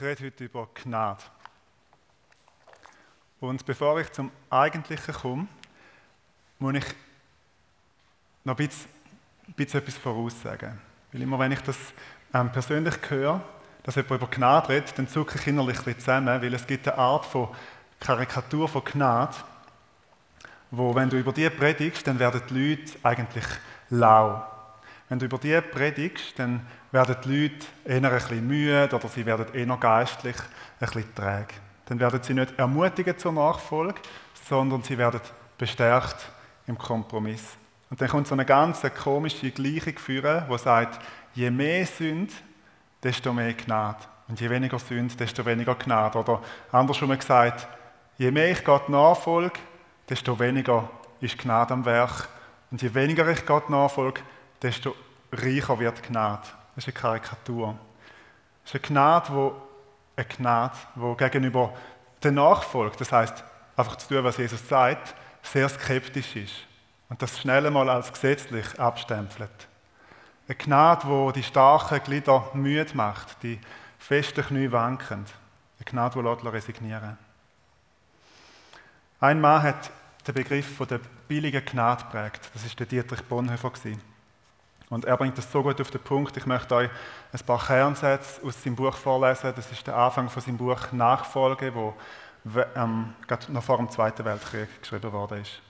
Ich 0.00 0.06
rede 0.06 0.24
heute 0.24 0.44
über 0.44 0.66
Gnade. 0.72 1.22
Und 3.38 3.66
bevor 3.66 4.00
ich 4.00 4.10
zum 4.10 4.30
Eigentlichen 4.48 5.12
komme, 5.12 5.46
muss 6.58 6.74
ich 6.76 6.84
noch 8.44 8.58
ein 8.58 8.66
bisschen, 8.66 8.88
ein 9.46 9.52
bisschen 9.52 9.80
etwas 9.80 9.98
voraussagen. 9.98 10.80
Weil 11.12 11.20
immer 11.20 11.38
wenn 11.38 11.52
ich 11.52 11.60
das 11.60 11.76
ähm, 12.32 12.50
persönlich 12.50 12.94
höre, 13.10 13.42
dass 13.82 13.96
jemand 13.96 14.22
über 14.22 14.30
Gnade 14.30 14.70
redet, 14.70 14.98
dann 14.98 15.06
zucke 15.06 15.38
ich 15.38 15.46
innerlich 15.46 15.76
ein 15.80 15.84
bisschen 15.84 16.00
zusammen, 16.00 16.40
weil 16.40 16.54
es 16.54 16.66
gibt 16.66 16.88
eine 16.88 16.96
Art 16.96 17.26
von 17.26 17.50
Karikatur 18.00 18.70
von 18.70 18.82
Gnade, 18.82 19.36
wo, 20.70 20.94
wenn 20.94 21.10
du 21.10 21.18
über 21.18 21.34
die 21.34 21.50
predigst, 21.50 22.06
dann 22.06 22.18
werden 22.18 22.40
die 22.48 22.54
Leute 22.54 22.98
eigentlich 23.02 23.46
lau. 23.90 24.46
Wenn 25.10 25.18
du 25.18 25.26
über 25.26 25.38
die 25.38 25.60
predigst, 25.60 26.38
dann 26.38 26.64
werden 26.92 27.16
die 27.24 27.42
Leute 27.42 27.66
eher 27.84 27.96
ein 27.96 28.02
bisschen 28.02 28.46
müde 28.46 28.88
oder 28.92 29.08
sie 29.08 29.26
werden 29.26 29.52
eher 29.52 29.76
geistlich 29.76 30.36
ein 30.36 30.86
bisschen 30.86 31.14
träge. 31.16 31.54
Dann 31.86 31.98
werden 31.98 32.22
sie 32.22 32.32
nicht 32.32 32.56
ermutigen 32.56 33.18
zur 33.18 33.32
Nachfolge, 33.32 34.00
sondern 34.48 34.84
sie 34.84 34.96
werden 34.96 35.20
bestärkt 35.58 36.30
im 36.68 36.78
Kompromiss. 36.78 37.56
Und 37.90 38.00
dann 38.00 38.08
kommt 38.08 38.28
so 38.28 38.34
eine 38.36 38.44
ganz 38.44 38.82
komische 39.02 39.50
Gleichung 39.50 39.98
führen, 39.98 40.44
wo 40.46 40.56
sagt, 40.56 41.04
je 41.34 41.50
mehr 41.50 41.84
Sünd, 41.86 42.30
desto 43.02 43.32
mehr 43.32 43.54
Gnade. 43.54 43.98
Und 44.28 44.40
je 44.40 44.48
weniger 44.48 44.78
Sünd, 44.78 45.18
desto 45.18 45.44
weniger 45.44 45.74
Gnade. 45.74 46.18
Oder 46.18 46.40
andersrum 46.70 47.10
gesagt, 47.18 47.66
je 48.16 48.30
mehr 48.30 48.52
ich 48.52 48.64
Gott 48.64 48.88
nachfolge, 48.88 49.58
desto 50.08 50.38
weniger 50.38 50.88
ist 51.20 51.36
Gnade 51.36 51.74
am 51.74 51.84
Werk. 51.84 52.28
Und 52.70 52.80
je 52.80 52.94
weniger 52.94 53.26
ich 53.28 53.44
Gott 53.44 53.68
nachfolge, 53.70 54.20
desto 54.62 54.94
reicher 55.32 55.78
wird 55.78 56.02
Gnade. 56.02 56.46
Das 56.74 56.86
ist 56.86 56.88
eine 56.88 57.00
Karikatur. 57.00 57.78
Das 58.64 58.74
ist 58.74 58.80
eine 58.80 58.88
Gnade, 58.88 59.32
wo 59.32 59.54
eine 60.16 60.26
Gnade, 60.26 60.76
wo 60.94 61.14
gegenüber 61.14 61.72
der 62.22 62.32
Nachfolge, 62.32 62.96
das 62.98 63.12
heißt 63.12 63.44
einfach 63.76 63.96
zu 63.96 64.08
tun, 64.08 64.24
was 64.24 64.36
Jesus 64.36 64.66
sagt, 64.68 65.14
sehr 65.42 65.68
skeptisch 65.68 66.36
ist 66.36 66.54
und 67.08 67.20
das 67.22 67.38
schnell 67.38 67.66
einmal 67.66 67.88
als 67.88 68.12
gesetzlich 68.12 68.78
abstempelt. 68.78 69.50
Eine 70.46 70.56
Gnade, 70.56 71.06
wo 71.06 71.30
die 71.32 71.42
starken 71.42 72.02
Glieder 72.02 72.50
müde 72.54 72.94
macht, 72.94 73.42
die 73.42 73.58
festen 73.98 74.44
Knie 74.44 74.70
wanken. 74.72 75.24
Eine 75.78 75.84
Gnade, 75.84 76.22
die 76.22 76.48
resignieren. 76.48 77.16
Ein 79.20 79.40
Mann 79.40 79.62
hat 79.62 79.90
den 80.26 80.34
Begriff 80.34 80.76
von 80.76 80.88
der 80.88 81.00
billigen 81.28 81.64
Gnade 81.64 82.04
prägt. 82.10 82.50
Das 82.54 82.64
ist 82.64 82.78
der 82.78 82.86
Dietrich 82.86 83.22
Bonhoeffer. 83.24 83.72
Und 84.90 85.04
er 85.04 85.16
bringt 85.16 85.38
das 85.38 85.50
so 85.50 85.62
gut 85.62 85.80
auf 85.80 85.90
den 85.90 86.02
Punkt. 86.02 86.36
Ich 86.36 86.46
möchte 86.46 86.74
euch 86.74 86.90
ein 87.32 87.46
paar 87.46 87.64
Kernsätze 87.64 88.44
aus 88.44 88.62
seinem 88.62 88.74
Buch 88.74 88.96
vorlesen. 88.96 89.52
Das 89.54 89.70
ist 89.70 89.86
der 89.86 89.96
Anfang 89.96 90.28
von 90.28 90.42
seinem 90.42 90.58
Buch 90.58 90.90
Nachfolge, 90.92 91.72
wo 91.74 91.94
ähm, 92.74 93.14
gerade 93.26 93.52
noch 93.52 93.62
vor 93.62 93.76
dem 93.76 93.88
Zweiten 93.88 94.24
Weltkrieg 94.24 94.68
geschrieben 94.80 95.12
worden 95.12 95.42
ist. 95.42 95.62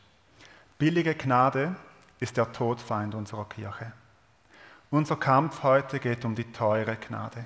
Billige 0.78 1.14
Gnade 1.14 1.76
ist 2.18 2.38
der 2.38 2.50
Todfeind 2.50 3.14
unserer 3.14 3.44
Kirche. 3.44 3.92
Unser 4.90 5.16
Kampf 5.16 5.62
heute 5.62 5.98
geht 5.98 6.24
um 6.24 6.34
die 6.34 6.50
teure 6.50 6.96
Gnade. 6.96 7.44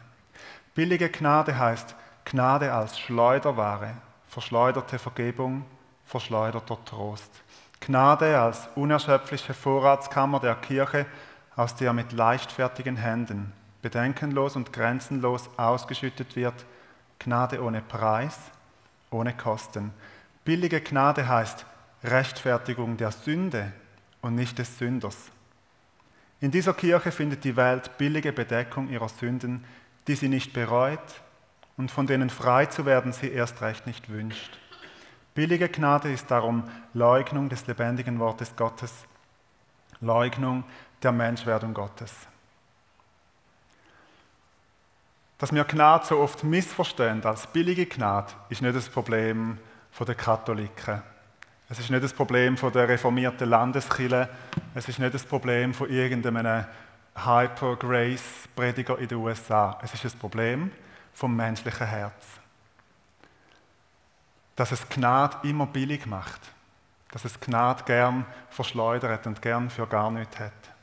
Billige 0.74 1.10
Gnade 1.10 1.58
heißt 1.58 1.96
Gnade 2.24 2.72
als 2.72 2.98
Schleuderware, 2.98 3.96
verschleuderte 4.28 4.98
Vergebung, 4.98 5.64
verschleuderter 6.04 6.78
Trost. 6.84 7.30
Gnade 7.80 8.40
als 8.40 8.68
unerschöpfliche 8.76 9.52
Vorratskammer 9.52 10.40
der 10.40 10.54
Kirche, 10.54 11.06
aus 11.56 11.74
der 11.74 11.92
mit 11.92 12.12
leichtfertigen 12.12 12.96
Händen, 12.96 13.52
bedenkenlos 13.82 14.56
und 14.56 14.72
grenzenlos 14.72 15.48
ausgeschüttet 15.56 16.36
wird, 16.36 16.64
Gnade 17.18 17.62
ohne 17.62 17.80
Preis, 17.80 18.38
ohne 19.10 19.34
Kosten. 19.34 19.92
Billige 20.44 20.80
Gnade 20.80 21.28
heißt 21.28 21.64
Rechtfertigung 22.02 22.96
der 22.96 23.12
Sünde 23.12 23.72
und 24.20 24.34
nicht 24.34 24.58
des 24.58 24.78
Sünders. 24.78 25.30
In 26.40 26.50
dieser 26.50 26.74
Kirche 26.74 27.12
findet 27.12 27.44
die 27.44 27.56
Welt 27.56 27.96
billige 27.96 28.32
Bedeckung 28.32 28.90
ihrer 28.90 29.08
Sünden, 29.08 29.64
die 30.06 30.14
sie 30.14 30.28
nicht 30.28 30.52
bereut 30.52 31.22
und 31.76 31.90
von 31.90 32.06
denen 32.06 32.30
frei 32.30 32.66
zu 32.66 32.84
werden 32.84 33.12
sie 33.12 33.30
erst 33.30 33.62
recht 33.62 33.86
nicht 33.86 34.10
wünscht. 34.10 34.58
Billige 35.34 35.68
Gnade 35.68 36.12
ist 36.12 36.30
darum 36.30 36.64
Leugnung 36.92 37.48
des 37.48 37.66
lebendigen 37.66 38.18
Wortes 38.18 38.54
Gottes, 38.56 38.92
Leugnung 40.00 40.64
der 41.04 41.12
Menschwerdung 41.12 41.74
Gottes. 41.74 42.12
Dass 45.38 45.52
wir 45.52 45.64
Gnade 45.64 46.06
so 46.06 46.18
oft 46.18 46.42
missverstehen 46.42 47.24
als 47.24 47.46
billige 47.46 47.86
Gnade, 47.86 48.32
ist 48.48 48.62
nicht 48.62 48.74
das 48.74 48.88
Problem 48.88 49.58
der 50.00 50.14
Katholiken. 50.14 51.02
Es 51.68 51.78
ist 51.78 51.90
nicht 51.90 52.04
das 52.04 52.12
Problem 52.12 52.56
der 52.56 52.88
reformierten 52.88 53.48
Landeskirche. 53.48 54.28
Es 54.74 54.88
ist 54.88 54.98
nicht 54.98 55.14
das 55.14 55.24
Problem 55.24 55.74
von 55.74 55.88
irgendeinem 55.88 56.66
Hyper-Grace-Prediger 57.16 58.98
in 58.98 59.08
den 59.08 59.18
USA. 59.18 59.78
Es 59.82 59.94
ist 59.94 60.04
das 60.04 60.14
Problem 60.14 60.70
vom 61.12 61.34
menschlichen 61.34 61.86
Herz. 61.86 62.24
Dass 64.56 64.72
es 64.72 64.88
Gnade 64.88 65.48
immer 65.48 65.66
billig 65.66 66.06
macht. 66.06 66.40
Dass 67.10 67.24
es 67.24 67.40
Gnade 67.40 67.84
gern 67.84 68.26
verschleudert 68.50 69.26
und 69.26 69.40
gern 69.40 69.70
für 69.70 69.86
gar 69.86 70.10
nichts 70.10 70.38
hat. 70.38 70.73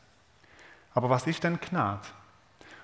Aber 0.94 1.09
was 1.09 1.28
ist 1.28 1.44
denn 1.44 1.59
Gnade? 1.59 2.07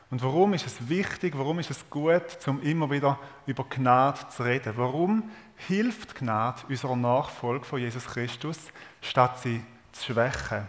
Und 0.09 0.23
warum 0.23 0.53
ist 0.53 0.65
es 0.65 0.87
wichtig, 0.87 1.37
warum 1.37 1.59
ist 1.59 1.69
es 1.69 1.89
gut, 1.89 2.37
um 2.47 2.61
immer 2.61 2.89
wieder 2.89 3.19
über 3.45 3.65
Gnade 3.65 4.19
zu 4.29 4.43
reden? 4.43 4.73
Warum 4.77 5.29
hilft 5.67 6.15
Gnade 6.15 6.61
unserer 6.69 6.95
Nachfolge 6.95 7.65
von 7.65 7.79
Jesus 7.79 8.05
Christus, 8.05 8.57
statt 9.01 9.39
sie 9.39 9.61
zu 9.91 10.13
schwächen? 10.13 10.65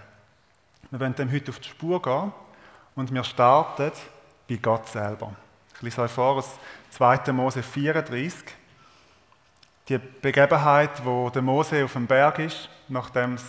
Wir 0.90 0.98
wollen 0.98 1.14
dem 1.14 1.30
heute 1.30 1.52
auf 1.52 1.60
die 1.60 1.68
Spur 1.68 2.02
gehen 2.02 2.32
und 2.96 3.14
wir 3.14 3.22
starten 3.22 3.92
bei 4.48 4.56
Gott 4.56 4.88
selber. 4.88 5.32
Ich 5.76 5.82
lese 5.82 6.02
euch 6.02 6.10
vor 6.10 6.36
aus 6.36 6.58
2. 6.90 7.30
Mose 7.32 7.62
34. 7.62 8.34
Die 9.88 9.98
Begebenheit, 9.98 11.04
wo 11.04 11.30
der 11.30 11.42
Mose 11.42 11.84
auf 11.84 11.92
dem 11.92 12.08
Berg 12.08 12.40
ist, 12.40 12.68
nachdem 12.88 13.34
es 13.34 13.44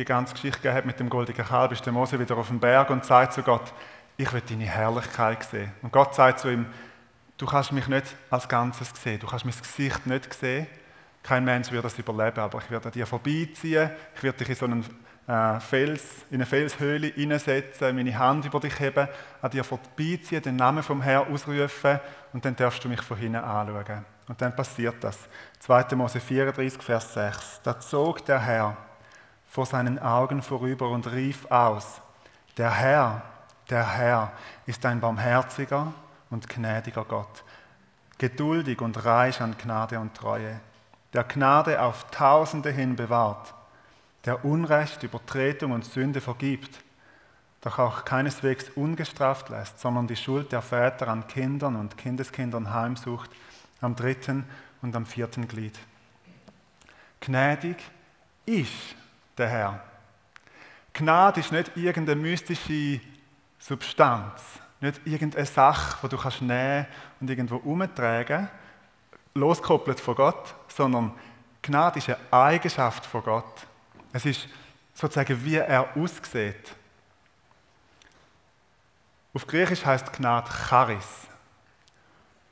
die 0.00 0.04
ganze 0.06 0.32
Geschichte 0.32 0.60
gegeben 0.60 0.76
hat 0.76 0.86
mit 0.86 0.98
dem 0.98 1.10
goldenen 1.10 1.46
Kalb, 1.46 1.72
ist 1.72 1.84
der 1.84 1.92
Mose 1.92 2.18
wieder 2.18 2.36
auf 2.36 2.48
dem 2.48 2.58
Berg 2.58 2.88
und 2.88 3.04
sagt 3.04 3.34
zu 3.34 3.42
Gott, 3.42 3.72
ich 4.16 4.32
will 4.32 4.42
deine 4.48 4.64
Herrlichkeit 4.64 5.44
sehen. 5.44 5.72
Und 5.82 5.92
Gott 5.92 6.14
sagt 6.14 6.40
zu 6.40 6.48
ihm, 6.48 6.66
du 7.36 7.46
kannst 7.46 7.72
mich 7.72 7.86
nicht 7.86 8.06
als 8.30 8.48
Ganzes 8.48 8.92
sehen, 8.94 9.20
du 9.20 9.26
kannst 9.26 9.44
mein 9.44 9.54
Gesicht 9.54 10.06
nicht 10.06 10.32
sehen. 10.32 10.66
Kein 11.22 11.44
Mensch 11.44 11.70
wird 11.70 11.84
das 11.84 11.98
überleben, 11.98 12.40
aber 12.40 12.60
ich 12.60 12.70
werde 12.70 12.86
an 12.86 12.92
dir 12.92 13.06
vorbeiziehen, 13.06 13.90
ich 14.14 14.22
werde 14.22 14.38
dich 14.38 14.48
in 14.48 14.54
so 14.54 14.64
einen 14.64 14.84
äh, 15.26 15.60
Fels, 15.60 16.02
in 16.30 16.36
eine 16.36 16.46
Felshöhle 16.46 17.08
hineinsetzen, 17.08 17.94
meine 17.94 18.18
Hand 18.18 18.46
über 18.46 18.58
dich 18.58 18.80
heben, 18.80 19.06
an 19.42 19.50
dir 19.50 19.64
vorbeiziehen, 19.64 20.40
den 20.40 20.56
Namen 20.56 20.82
vom 20.82 21.02
Herrn 21.02 21.30
ausrufen 21.30 22.00
und 22.32 22.42
dann 22.42 22.56
darfst 22.56 22.82
du 22.82 22.88
mich 22.88 23.02
von 23.02 23.18
hinten 23.18 23.36
anschauen. 23.36 24.06
Und 24.28 24.40
dann 24.40 24.56
passiert 24.56 24.96
das. 25.04 25.18
2. 25.58 25.94
Mose 25.96 26.20
34, 26.20 26.82
Vers 26.82 27.12
6. 27.12 27.60
Da 27.62 27.78
zog 27.78 28.24
der 28.24 28.40
Herr 28.40 28.76
vor 29.50 29.66
seinen 29.66 29.98
Augen 29.98 30.42
vorüber 30.42 30.88
und 30.90 31.10
rief 31.10 31.50
aus, 31.50 32.00
der 32.56 32.70
Herr, 32.70 33.22
der 33.68 33.96
Herr 33.96 34.32
ist 34.64 34.86
ein 34.86 35.00
barmherziger 35.00 35.92
und 36.30 36.48
gnädiger 36.48 37.04
Gott, 37.04 37.42
geduldig 38.16 38.80
und 38.80 39.04
reich 39.04 39.40
an 39.40 39.56
Gnade 39.58 39.98
und 39.98 40.14
Treue, 40.14 40.60
der 41.12 41.24
Gnade 41.24 41.82
auf 41.82 42.08
Tausende 42.12 42.70
hin 42.70 42.94
bewahrt, 42.94 43.52
der 44.24 44.44
Unrecht, 44.44 45.02
Übertretung 45.02 45.72
und 45.72 45.84
Sünde 45.84 46.20
vergibt, 46.20 46.80
doch 47.60 47.80
auch 47.80 48.04
keineswegs 48.04 48.70
ungestraft 48.76 49.48
lässt, 49.48 49.80
sondern 49.80 50.06
die 50.06 50.16
Schuld 50.16 50.52
der 50.52 50.62
Väter 50.62 51.08
an 51.08 51.26
Kindern 51.26 51.74
und 51.74 51.98
Kindeskindern 51.98 52.72
heimsucht, 52.72 53.30
am 53.80 53.96
dritten 53.96 54.44
und 54.80 54.94
am 54.94 55.06
vierten 55.06 55.48
Glied. 55.48 55.76
Gnädig 57.20 57.76
ist 58.46 58.94
der 59.40 59.48
Herr. 59.48 59.80
Gnade 60.92 61.40
ist 61.40 61.52
nicht 61.52 61.76
irgendeine 61.76 62.20
mystische 62.20 63.00
Substanz, 63.58 64.42
nicht 64.80 65.00
irgendeine 65.04 65.46
Sache, 65.46 65.98
die 66.02 66.08
du 66.08 66.16
kannst 66.16 66.42
nehmen 66.42 66.86
und 67.20 67.30
irgendwo 67.30 67.56
umtragen, 67.56 68.48
losgekoppelt 69.34 70.00
von 70.00 70.14
Gott, 70.14 70.54
sondern 70.68 71.12
Gnade 71.62 71.98
ist 71.98 72.08
eine 72.08 72.18
Eigenschaft 72.30 73.04
von 73.06 73.22
Gott. 73.22 73.66
Es 74.12 74.24
ist 74.24 74.48
sozusagen, 74.94 75.44
wie 75.44 75.56
er 75.56 75.96
aussieht. 75.96 76.74
Auf 79.32 79.46
Griechisch 79.46 79.84
heißt 79.84 80.12
Gnade 80.12 80.50
Charis. 80.68 81.28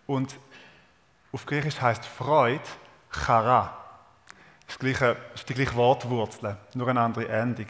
Und 0.07 0.37
auf 1.33 1.45
Griechisch 1.45 1.81
heißt 1.81 2.07
Freude 2.07 2.63
Chara. 3.11 3.78
Das 4.69 4.77
ist, 4.77 4.81
gleiche, 4.81 5.17
ist 5.35 5.49
die 5.49 5.55
gleiche 5.55 5.75
Wortwurzel, 5.75 6.57
nur 6.75 6.87
eine 6.87 7.01
andere 7.01 7.27
Endung. 7.27 7.67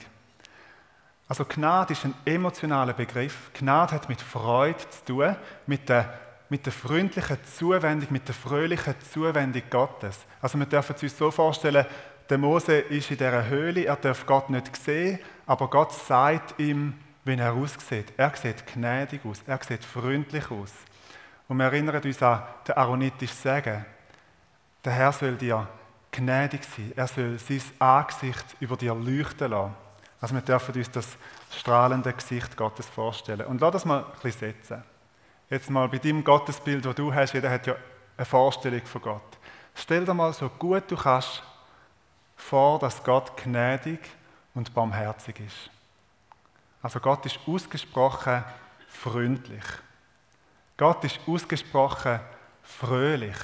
Also 1.27 1.47
Gnade 1.47 1.95
ist 1.95 2.05
ein 2.05 2.15
emotionaler 2.27 2.93
Begriff. 2.93 3.51
Gnade 3.55 3.93
hat 3.95 4.09
mit 4.11 4.21
Freude 4.21 4.79
zu 4.91 5.05
tun, 5.07 5.37
mit 5.67 5.89
der 5.89 6.13
mit 6.51 6.65
der 6.65 6.73
freundlichen 6.73 7.37
Zuwendung, 7.45 8.09
mit 8.11 8.27
der 8.27 8.35
fröhlichen 8.35 8.95
Zuwendung 9.13 9.63
Gottes. 9.69 10.25
Also 10.41 10.59
wir 10.59 10.67
dürfen 10.67 10.97
uns 11.01 11.19
so 11.19 11.31
vorstellen, 11.31 11.85
der 12.29 12.39
Mose 12.39 12.79
ist 12.79 13.11
in 13.11 13.19
dieser 13.19 13.47
Höhle, 13.47 13.85
er 13.85 13.97
darf 13.97 14.25
Gott 14.27 14.51
nicht 14.51 14.75
sehen, 14.77 15.19
aber 15.47 15.69
Gott 15.69 15.93
sagt 15.93 16.59
ihm, 16.59 16.95
wie 17.25 17.35
er 17.35 17.53
aussieht. 17.53 18.13
Er 18.17 18.35
sieht 18.35 18.67
gnädig 18.67 19.21
aus, 19.25 19.43
er 19.47 19.61
sieht 19.63 19.85
freundlich 19.85 20.51
aus. 20.51 20.73
Und 21.49 21.59
wir 21.59 21.67
erinnern 21.67 22.03
uns 22.03 22.23
an 22.23 22.43
den 22.67 22.77
Aaronitisch 22.77 23.33
Sagen. 23.33 23.85
Der 24.85 24.93
Herr 24.93 25.13
soll 25.13 25.37
dir 25.37 25.67
gnädig 26.19 26.65
sein, 26.65 26.93
er 26.97 27.07
soll 27.07 27.39
sein 27.39 27.63
Angesicht 27.79 28.45
über 28.61 28.77
dir 28.77 28.95
leuchten 28.95 29.51
lassen. 29.51 29.75
Also 30.21 30.35
wir 30.35 30.43
dürfen 30.43 30.75
uns 30.75 30.91
das 30.91 31.17
strahlende 31.51 32.13
Gesicht 32.13 32.57
Gottes 32.57 32.87
vorstellen. 32.87 33.47
Und 33.47 33.61
lass 33.61 33.73
das 33.73 33.85
mal 33.85 34.05
ein 34.05 34.21
bisschen 34.23 34.55
setzen. 34.55 34.83
Jetzt 35.49 35.71
mal 35.71 35.89
bei 35.89 35.99
deinem 35.99 36.25
Gottesbild, 36.25 36.85
das 36.85 36.95
du 36.97 37.15
hast, 37.15 37.33
jeder 37.33 37.51
hat 37.51 37.67
ja 37.67 37.77
eine 38.17 38.25
Vorstellung 38.27 38.85
von 38.85 39.01
Gott. 39.01 39.39
Stell 39.75 40.05
dir 40.05 40.13
mal 40.13 40.33
so 40.33 40.49
gut 40.49 40.91
du 40.91 40.97
kannst 40.97 41.43
vor, 42.37 42.79
dass 42.79 43.03
Gott 43.03 43.37
gnädig 43.37 44.01
und 44.55 44.75
barmherzig 44.75 45.41
ist. 45.41 45.71
Also 46.83 46.99
Gott 47.01 47.25
ist 47.27 47.39
ausgesprochen 47.47 48.45
freundlich. 48.89 49.65
Gott 50.77 51.05
ist 51.05 51.21
ausgesprochen 51.27 52.21
fröhlich. 52.63 53.37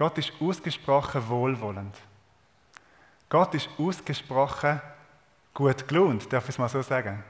Gott 0.00 0.16
ist 0.16 0.32
ausgesprochen 0.40 1.28
wohlwollend. 1.28 1.94
Gott 3.28 3.54
ist 3.54 3.68
ausgesprochen 3.76 4.80
gut 5.52 5.86
gelohnt, 5.86 6.32
darf 6.32 6.44
ich 6.44 6.54
es 6.54 6.58
mal 6.58 6.70
so 6.70 6.80
sagen. 6.80 7.22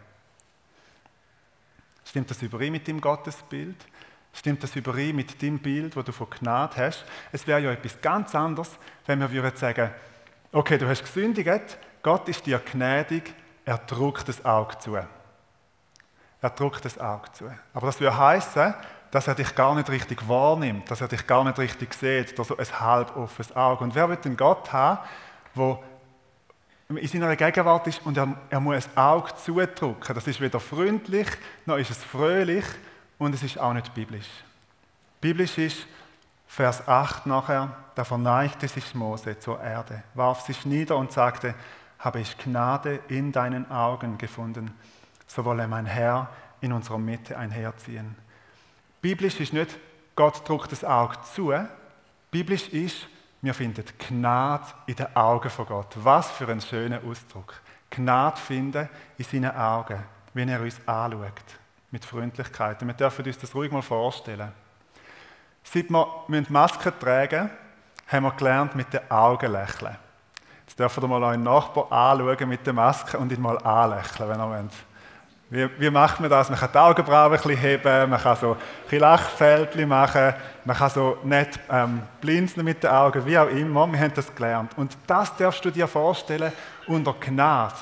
Stimmt 2.05 2.31
das 2.31 2.41
überein 2.43 2.71
mit 2.71 2.87
dem 2.87 3.01
Gottesbild? 3.01 3.75
Stimmt 4.33 4.63
das 4.63 4.77
überein 4.77 5.17
mit 5.17 5.43
dem 5.43 5.59
Bild, 5.59 5.97
das 5.97 6.05
du 6.05 6.13
von 6.13 6.31
Gnade 6.31 6.77
hast? 6.77 7.05
Es 7.33 7.45
wäre 7.45 7.59
ja 7.59 7.73
etwas 7.73 8.01
ganz 8.01 8.37
anderes, 8.37 8.79
wenn 9.05 9.19
wir 9.19 9.33
würden 9.33 9.57
sagen, 9.57 9.91
okay, 10.53 10.79
du 10.79 10.89
hast 10.89 11.03
gesündigt, 11.03 11.77
Gott 12.05 12.29
ist 12.29 12.47
dir 12.47 12.61
gnädig, 12.61 13.35
er 13.65 13.79
drückt 13.79 14.29
das 14.29 14.45
Auge 14.45 14.79
zu. 14.79 14.95
Er 14.95 16.51
drückt 16.51 16.85
das 16.85 16.99
Auge 16.99 17.33
zu. 17.33 17.53
Aber 17.75 17.87
das 17.89 17.99
würde 17.99 18.17
heißen, 18.17 18.75
dass 19.11 19.27
er 19.27 19.35
dich 19.35 19.55
gar 19.55 19.75
nicht 19.75 19.91
richtig 19.91 20.29
wahrnimmt, 20.29 20.91
dass 20.91 21.01
er 21.01 21.09
dich 21.09 21.27
gar 21.27 21.45
nicht 21.45 21.59
richtig 21.59 21.95
sieht, 21.95 22.39
dass 22.39 22.49
so 22.49 22.57
ein 22.57 22.81
halb 22.81 23.17
offenes 23.17 23.55
Auge. 23.55 23.85
Und 23.85 23.95
wer 23.95 24.09
wird 24.09 24.25
denn 24.25 24.37
Gott 24.37 24.73
haben, 24.73 25.01
wo 25.55 25.83
in 26.89 27.07
seiner 27.07 27.37
Gegenwart 27.37 27.87
ist 27.87 28.05
und 28.05 28.17
er, 28.17 28.37
er 28.51 28.61
muss 28.61 28.89
ein 28.89 28.97
Auge 28.97 29.35
zudrücken? 29.37 30.15
Das 30.15 30.27
ist 30.27 30.41
weder 30.41 30.61
freundlich, 30.61 31.29
noch 31.67 31.77
ist 31.77 31.91
es 31.91 32.03
fröhlich 32.05 32.65
und 33.19 33.35
es 33.35 33.43
ist 33.43 33.59
auch 33.59 33.73
nicht 33.73 33.93
biblisch. 33.95 34.29
Biblisch 35.21 35.59
ist 35.59 35.87
Vers 36.47 36.87
8 36.89 37.27
nachher, 37.27 37.77
da 37.95 38.05
verneigte 38.05 38.67
sich 38.67 38.95
Mose 38.95 39.39
zur 39.39 39.61
Erde, 39.61 40.03
warf 40.15 40.41
sich 40.41 40.65
nieder 40.67 40.97
und 40.97 41.13
sagte, 41.13 41.55
habe 41.99 42.21
ich 42.21 42.37
Gnade 42.39 43.01
in 43.09 43.31
deinen 43.31 43.71
Augen 43.71 44.19
gefunden, 44.19 44.73
so 45.27 45.45
wolle 45.45 45.69
mein 45.69 45.87
Herr 45.87 46.29
in 46.61 46.73
unserer 46.73 46.99
Mitte 46.99 47.37
einherziehen. 47.37 48.17
Biblisch 49.01 49.41
ist 49.41 49.53
nicht, 49.53 49.79
Gott 50.15 50.47
drückt 50.49 50.73
das 50.73 50.85
Auge 50.85 51.17
zu. 51.23 51.53
Biblisch 52.31 52.69
ist, 52.69 53.07
wir 53.43 53.55
finden 53.55 53.85
Gnade 53.99 54.67
in 54.87 54.97
den 54.97 55.17
Augen 55.17 55.49
von 55.49 55.67
Gott. 55.67 55.95
Was 55.97 56.31
für 56.31 56.49
ein 56.49 56.61
schöner 56.61 57.01
Ausdruck. 57.05 57.55
Gnade 57.89 58.37
finden 58.37 58.89
in 59.17 59.25
seinen 59.25 59.57
Augen, 59.57 60.03
wenn 60.35 60.49
er 60.49 60.61
uns 60.61 60.77
anschaut. 60.87 61.33
Mit 61.91 62.05
Freundlichkeit. 62.05 62.81
Und 62.83 62.89
wir 62.89 62.95
dürfen 62.95 63.25
uns 63.25 63.39
das 63.39 63.55
ruhig 63.55 63.73
mal 63.73 63.83
vorstellen. 63.83 64.53
Seit 65.65 65.91
wir 65.91 66.25
Masken 66.51 66.93
tragen, 67.01 67.51
haben 68.07 68.25
wir 68.25 68.33
gelernt, 68.33 68.75
mit 68.75 68.93
den 68.93 69.11
Augen 69.11 69.53
lächeln. 69.53 69.97
Jetzt 70.67 70.79
dürfen 70.79 71.03
wir 71.03 71.09
mal 71.09 71.23
euren 71.23 71.43
Nachbarn 71.43 71.91
anschauen 71.91 72.49
mit 72.49 72.67
der 72.67 72.73
Maske 72.73 73.19
und 73.19 73.33
ihn 73.33 73.41
mal 73.41 73.59
anlächeln, 73.59 74.29
wenn 74.29 74.41
ihr 74.41 74.49
wollt. 74.49 74.73
Wie, 75.51 75.69
wie 75.81 75.91
macht 75.91 76.21
man 76.21 76.31
das? 76.31 76.49
Man 76.49 76.57
kann 76.57 76.71
die 76.73 76.79
Augenbrauen 76.79 77.33
ein 77.33 77.37
bisschen 77.37 77.57
heben, 77.57 78.11
man 78.11 78.21
kann 78.21 78.37
so 78.37 78.57
ein 78.91 78.99
Lachfältchen 78.99 79.89
machen, 79.89 80.33
man 80.65 80.77
kann 80.77 80.91
so 80.91 81.19
nett 81.25 81.59
ähm, 81.69 82.03
blinzeln 82.21 82.65
mit 82.65 82.85
den 82.85 82.91
Augen, 82.91 83.27
wie 83.27 83.37
auch 83.37 83.49
immer. 83.49 83.91
Wir 83.91 83.99
haben 83.99 84.15
das 84.15 84.33
gelernt. 84.33 84.79
Und 84.79 84.97
das 85.09 85.37
darfst 85.37 85.65
du 85.65 85.73
dir 85.73 85.89
vorstellen 85.89 86.53
unter 86.87 87.15
Gnade. 87.15 87.75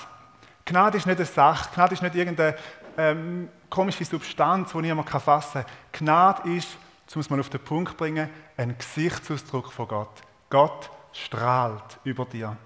Gnade 0.65 0.97
ist 0.97 1.07
nicht 1.07 1.19
eine 1.19 1.27
Sache, 1.27 1.69
Gnade 1.75 1.93
ist 1.93 2.03
nicht 2.03 2.15
irgendeine 2.15 2.57
ähm, 2.97 3.51
komische 3.69 4.05
Substanz, 4.07 4.73
die 4.73 4.79
niemand 4.79 5.11
fassen 5.11 5.63
kann. 5.93 6.07
Gnade 6.07 6.51
ist, 6.51 6.69
das 7.05 7.17
muss 7.17 7.29
man 7.29 7.39
auf 7.39 7.51
den 7.51 7.61
Punkt 7.61 7.99
bringen, 7.99 8.31
ein 8.57 8.79
Gesichtsausdruck 8.79 9.75
von 9.75 9.89
Gott. 9.89 10.23
Gott 10.49 10.91
strahlt 11.13 11.99
über 12.03 12.25
dir. 12.25 12.57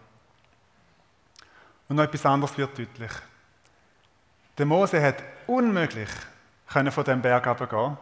Und 1.88 1.96
noch 1.96 2.04
etwas 2.04 2.24
anderes 2.24 2.56
wird 2.56 2.78
deutlich. 2.78 3.10
Der 4.62 4.68
Mose 4.68 5.02
hat 5.02 5.16
unmöglich 5.48 6.08
können 6.68 6.92
von 6.92 7.02
dem 7.02 7.20
Berg 7.20 7.48
runtergehen 7.48 7.96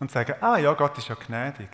und 0.00 0.10
sagen, 0.10 0.36
ah 0.40 0.56
ja, 0.56 0.72
Gott 0.72 0.96
ist 0.96 1.08
ja 1.08 1.14
gnädig. 1.14 1.68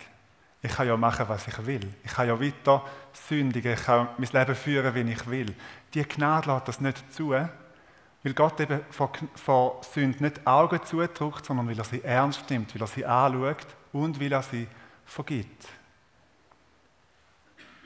Ich 0.61 0.73
kann 0.73 0.87
ja 0.87 0.97
machen, 0.97 1.29
was 1.29 1.47
ich 1.47 1.65
will. 1.65 1.93
Ich 2.03 2.11
kann 2.11 2.27
ja 2.27 2.37
weiter 2.37 2.83
sündigen. 3.13 3.71
Ich 3.71 3.85
kann 3.85 4.09
mein 4.17 4.29
Leben 4.29 4.55
führen, 4.55 4.93
wie 4.93 5.09
ich 5.09 5.25
will. 5.29 5.55
Die 5.93 6.03
Gnade 6.03 6.51
lässt 6.51 6.67
das 6.67 6.81
nicht 6.81 7.13
zu, 7.13 7.29
weil 7.29 8.33
Gott 8.35 8.59
eben 8.59 8.81
vor, 8.89 9.13
vor 9.35 9.79
Sünde 9.85 10.21
nicht 10.21 10.45
Augen 10.45 10.83
zudrückt, 10.83 11.45
sondern 11.45 11.69
weil 11.69 11.77
er 11.77 11.85
sie 11.85 12.03
ernst 12.03 12.49
nimmt, 12.49 12.75
weil 12.75 12.81
er 12.81 12.87
sie 12.87 13.05
anschaut 13.05 13.67
und 13.93 14.19
weil 14.19 14.33
er 14.33 14.43
sie 14.43 14.67
vergibt. 15.05 15.65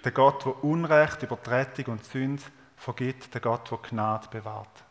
Der 0.04 0.12
Gott, 0.12 0.44
der 0.46 0.64
Unrecht, 0.64 1.22
Übertretung 1.22 1.94
und 1.94 2.06
Sünde 2.06 2.42
vergibt, 2.76 3.32
der 3.36 3.42
Gott, 3.42 3.70
der 3.70 3.78
Gnade 3.78 4.30
bewahrt. 4.32 4.84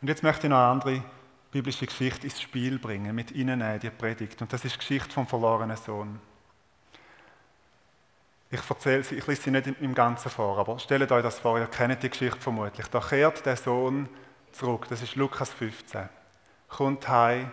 Und 0.00 0.08
jetzt 0.08 0.22
möchte 0.22 0.46
ich 0.46 0.50
noch 0.50 0.58
eine 0.58 0.66
andere 0.66 1.02
biblische 1.50 1.86
Geschichte 1.86 2.26
ins 2.26 2.40
Spiel 2.40 2.78
bringen, 2.78 3.14
mit 3.14 3.32
Ihnen 3.32 3.60
in 3.60 3.80
die 3.80 3.90
Predigt. 3.90 4.40
Und 4.42 4.52
das 4.52 4.64
ist 4.64 4.74
die 4.74 4.78
Geschichte 4.78 5.10
vom 5.10 5.26
verlorenen 5.26 5.76
Sohn. 5.76 6.20
Ich 8.50 8.60
erzähle 8.68 9.04
sie, 9.04 9.16
ich 9.16 9.26
lese 9.26 9.42
sie 9.42 9.50
nicht 9.50 9.66
im 9.66 9.94
Ganzen 9.94 10.30
vor, 10.30 10.58
aber 10.58 10.78
stellt 10.78 11.12
euch 11.12 11.22
das 11.22 11.38
vor, 11.38 11.58
ihr 11.58 11.66
kennt 11.66 12.02
die 12.02 12.08
Geschichte 12.08 12.40
vermutlich. 12.40 12.86
Da 12.86 13.00
kehrt 13.00 13.44
der 13.44 13.56
Sohn 13.56 14.08
zurück, 14.52 14.86
das 14.88 15.02
ist 15.02 15.16
Lukas 15.16 15.50
15. 15.50 16.08
Kommt 16.68 17.06
heim, 17.08 17.50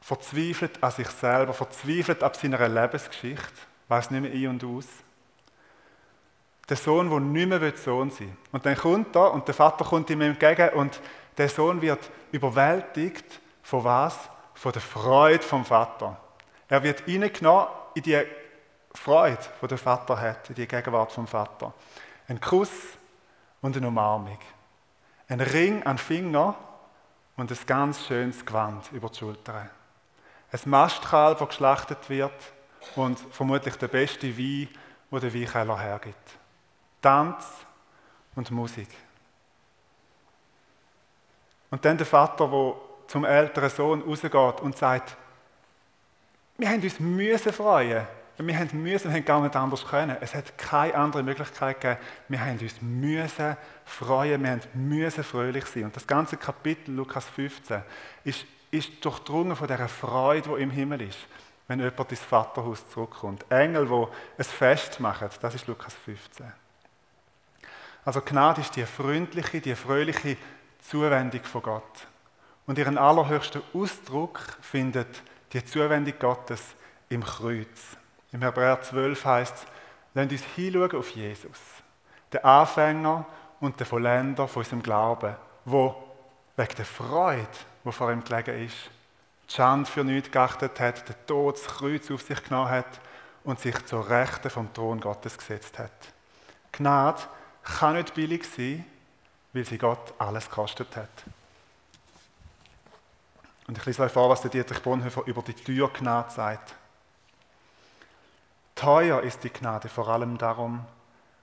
verzweifelt 0.00 0.82
an 0.82 0.90
sich 0.90 1.08
selber, 1.08 1.52
verzweifelt 1.52 2.22
ab 2.22 2.36
seiner 2.36 2.66
Lebensgeschichte, 2.66 3.52
weiß 3.88 4.10
nicht 4.10 4.22
mehr 4.22 4.32
ein 4.32 4.48
und 4.48 4.64
aus 4.64 4.86
der 6.72 6.78
Sohn, 6.78 7.10
der 7.10 7.20
nicht 7.20 7.48
mehr 7.48 7.76
Sohn 7.76 8.10
sein 8.10 8.28
will. 8.28 8.36
Und 8.50 8.64
dann 8.64 8.74
kommt 8.74 9.14
er 9.14 9.34
und 9.34 9.46
der 9.46 9.54
Vater 9.54 9.84
kommt 9.84 10.08
ihm 10.08 10.22
entgegen 10.22 10.70
und 10.70 11.02
der 11.36 11.50
Sohn 11.50 11.82
wird 11.82 12.10
überwältigt 12.32 13.40
von 13.62 13.84
was? 13.84 14.18
Von 14.54 14.72
der 14.72 14.80
Freude 14.80 15.42
vom 15.42 15.66
Vater. 15.66 16.16
Er 16.68 16.82
wird 16.82 17.00
hineingenommen 17.00 17.66
in 17.94 18.02
die 18.04 18.22
Freude, 18.94 19.38
die 19.60 19.66
der 19.66 19.76
Vater 19.76 20.18
hat, 20.18 20.48
in 20.48 20.54
die 20.54 20.66
Gegenwart 20.66 21.12
vom 21.12 21.26
Vater. 21.26 21.74
Ein 22.26 22.40
Kuss 22.40 22.70
und 23.60 23.76
eine 23.76 23.88
Umarmung. 23.88 24.38
Ein 25.28 25.40
Ring 25.42 25.82
an 25.82 25.96
den 25.96 25.98
Finger 25.98 26.54
und 27.36 27.50
ein 27.50 27.58
ganz 27.66 28.06
schönes 28.06 28.46
Gewand 28.46 28.90
über 28.92 29.10
die 29.10 29.18
Schulter. 29.18 29.68
Ein 30.50 30.60
Mastkalb, 30.64 31.38
das 31.38 31.48
geschlachtet 31.48 32.08
wird 32.08 32.32
und 32.96 33.18
vermutlich 33.18 33.76
der 33.76 33.88
beste 33.88 34.38
Wein, 34.38 34.68
wo 35.10 35.18
der 35.18 35.34
Weinkeller 35.34 35.78
hergibt. 35.78 36.41
Tanz 37.02 37.44
und 38.34 38.50
Musik. 38.50 38.88
Und 41.70 41.84
dann 41.84 41.96
der 41.96 42.06
Vater, 42.06 42.48
der 42.48 42.74
zum 43.08 43.24
älteren 43.24 43.70
Sohn 43.70 44.02
rausgeht 44.02 44.60
und 44.60 44.76
sagt, 44.76 45.16
wir 46.58 46.68
haben 46.68 46.82
uns 46.82 47.00
müssen 47.00 47.52
freuen. 47.52 48.06
Wir 48.38 48.58
haben 48.58 48.82
müssen, 48.82 49.10
wir 49.10 49.16
haben 49.16 49.24
gar 49.24 49.40
nicht 49.40 49.54
anders 49.54 49.86
können. 49.86 50.16
Es 50.20 50.34
hat 50.34 50.56
keine 50.56 50.94
andere 50.94 51.22
Möglichkeit 51.22 51.80
gegeben. 51.80 52.00
Wir 52.28 52.40
haben 52.40 52.58
uns 52.58 52.80
müssen 52.80 53.56
freuen, 53.84 54.42
wir 54.42 54.50
haben 54.50 54.60
müssen 54.74 55.22
fröhlich 55.22 55.66
sein. 55.66 55.84
Und 55.84 55.96
das 55.96 56.06
ganze 56.06 56.36
Kapitel, 56.36 56.94
Lukas 56.94 57.26
15, 57.26 57.82
ist, 58.24 58.46
ist 58.70 59.04
durchdrungen 59.04 59.54
von 59.54 59.68
dieser 59.68 59.88
Freude, 59.88 60.50
die 60.56 60.62
im 60.62 60.70
Himmel 60.70 61.02
ist, 61.02 61.18
wenn 61.68 61.80
jemand 61.80 62.10
ins 62.10 62.20
Vaterhaus 62.20 62.88
zurückkommt. 62.90 63.44
Engel, 63.50 63.86
die 63.86 64.06
ein 64.38 64.44
Fest 64.44 64.98
machen, 64.98 65.28
das 65.40 65.54
ist 65.54 65.66
Lukas 65.66 65.94
15. 65.94 66.61
Also 68.04 68.20
Gnade 68.20 68.60
ist 68.60 68.74
die 68.74 68.84
freundliche, 68.84 69.60
die 69.60 69.76
fröhliche 69.76 70.36
Zuwendung 70.80 71.44
von 71.44 71.62
Gott. 71.62 72.06
Und 72.66 72.78
ihren 72.78 72.98
allerhöchsten 72.98 73.62
Ausdruck 73.74 74.40
findet 74.60 75.22
die 75.52 75.64
Zuwendung 75.64 76.14
Gottes 76.18 76.74
im 77.08 77.22
Kreuz. 77.22 77.96
Im 78.32 78.42
Hebräer 78.42 78.80
12 78.80 79.24
heißt 79.24 79.54
es, 79.54 79.66
lasst 80.14 80.32
uns 80.32 80.42
hinschauen 80.56 80.96
auf 80.96 81.10
Jesus, 81.10 81.58
den 82.32 82.44
Anfänger 82.44 83.26
und 83.60 83.78
den 83.78 83.86
Vollender 83.86 84.48
von 84.48 84.62
unserem 84.62 84.82
Glauben, 84.82 85.36
wo 85.64 85.94
wegen 86.56 86.74
der 86.76 86.84
Freude, 86.84 87.46
die 87.84 87.92
vor 87.92 88.10
ihm 88.10 88.24
gelegen 88.24 88.66
ist, 88.66 88.90
die 89.48 89.54
Schande 89.54 89.90
für 89.90 90.04
nichts 90.04 90.30
geachtet 90.30 90.80
hat, 90.80 91.08
den 91.08 91.16
Tod, 91.26 91.56
das 91.56 91.66
Kreuz 91.66 92.10
auf 92.10 92.22
sich 92.22 92.42
genommen 92.42 92.70
hat 92.70 93.00
und 93.44 93.60
sich 93.60 93.84
zur 93.86 94.08
Rechten 94.08 94.50
vom 94.50 94.72
Thron 94.72 95.00
Gottes 95.00 95.36
gesetzt 95.36 95.78
hat. 95.78 95.92
Gnade 96.72 97.22
kann 97.62 97.94
nicht 97.94 98.14
billig 98.14 98.44
sein, 98.48 98.84
weil 99.52 99.64
sie 99.64 99.78
Gott 99.78 100.14
alles 100.18 100.48
gekostet 100.48 100.96
hat. 100.96 101.08
Und 103.66 103.78
ich 103.78 103.86
lese 103.86 104.02
euch 104.02 104.12
vor, 104.12 104.28
was 104.28 104.42
der 104.42 104.50
Dietrich 104.50 104.82
Bonhoeffer 104.82 105.22
über 105.26 105.42
die 105.42 105.54
Tür 105.54 105.88
Gnade 105.92 106.30
sagt. 106.30 106.74
Teuer 108.74 109.22
ist 109.22 109.44
die 109.44 109.50
Gnade 109.50 109.88
vor 109.88 110.08
allem 110.08 110.38
darum, 110.38 110.84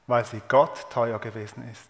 weil 0.08 0.26
sie 0.26 0.42
Gott 0.48 0.90
teuer 0.90 1.20
gewesen 1.20 1.70
ist, 1.72 1.88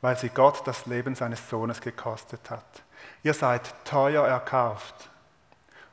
weil 0.00 0.16
sie 0.16 0.30
Gott 0.30 0.66
das 0.66 0.86
Leben 0.86 1.14
seines 1.14 1.48
Sohnes 1.48 1.80
gekostet 1.80 2.50
hat. 2.50 2.64
Ihr 3.22 3.34
seid 3.34 3.72
teuer 3.84 4.26
erkauft 4.26 5.10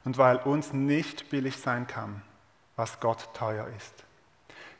und 0.05 0.17
weil 0.17 0.37
uns 0.37 0.73
nicht 0.73 1.29
billig 1.29 1.57
sein 1.57 1.85
kann, 1.87 2.21
was 2.75 2.99
Gott 2.99 3.29
teuer 3.33 3.67
ist. 3.77 3.93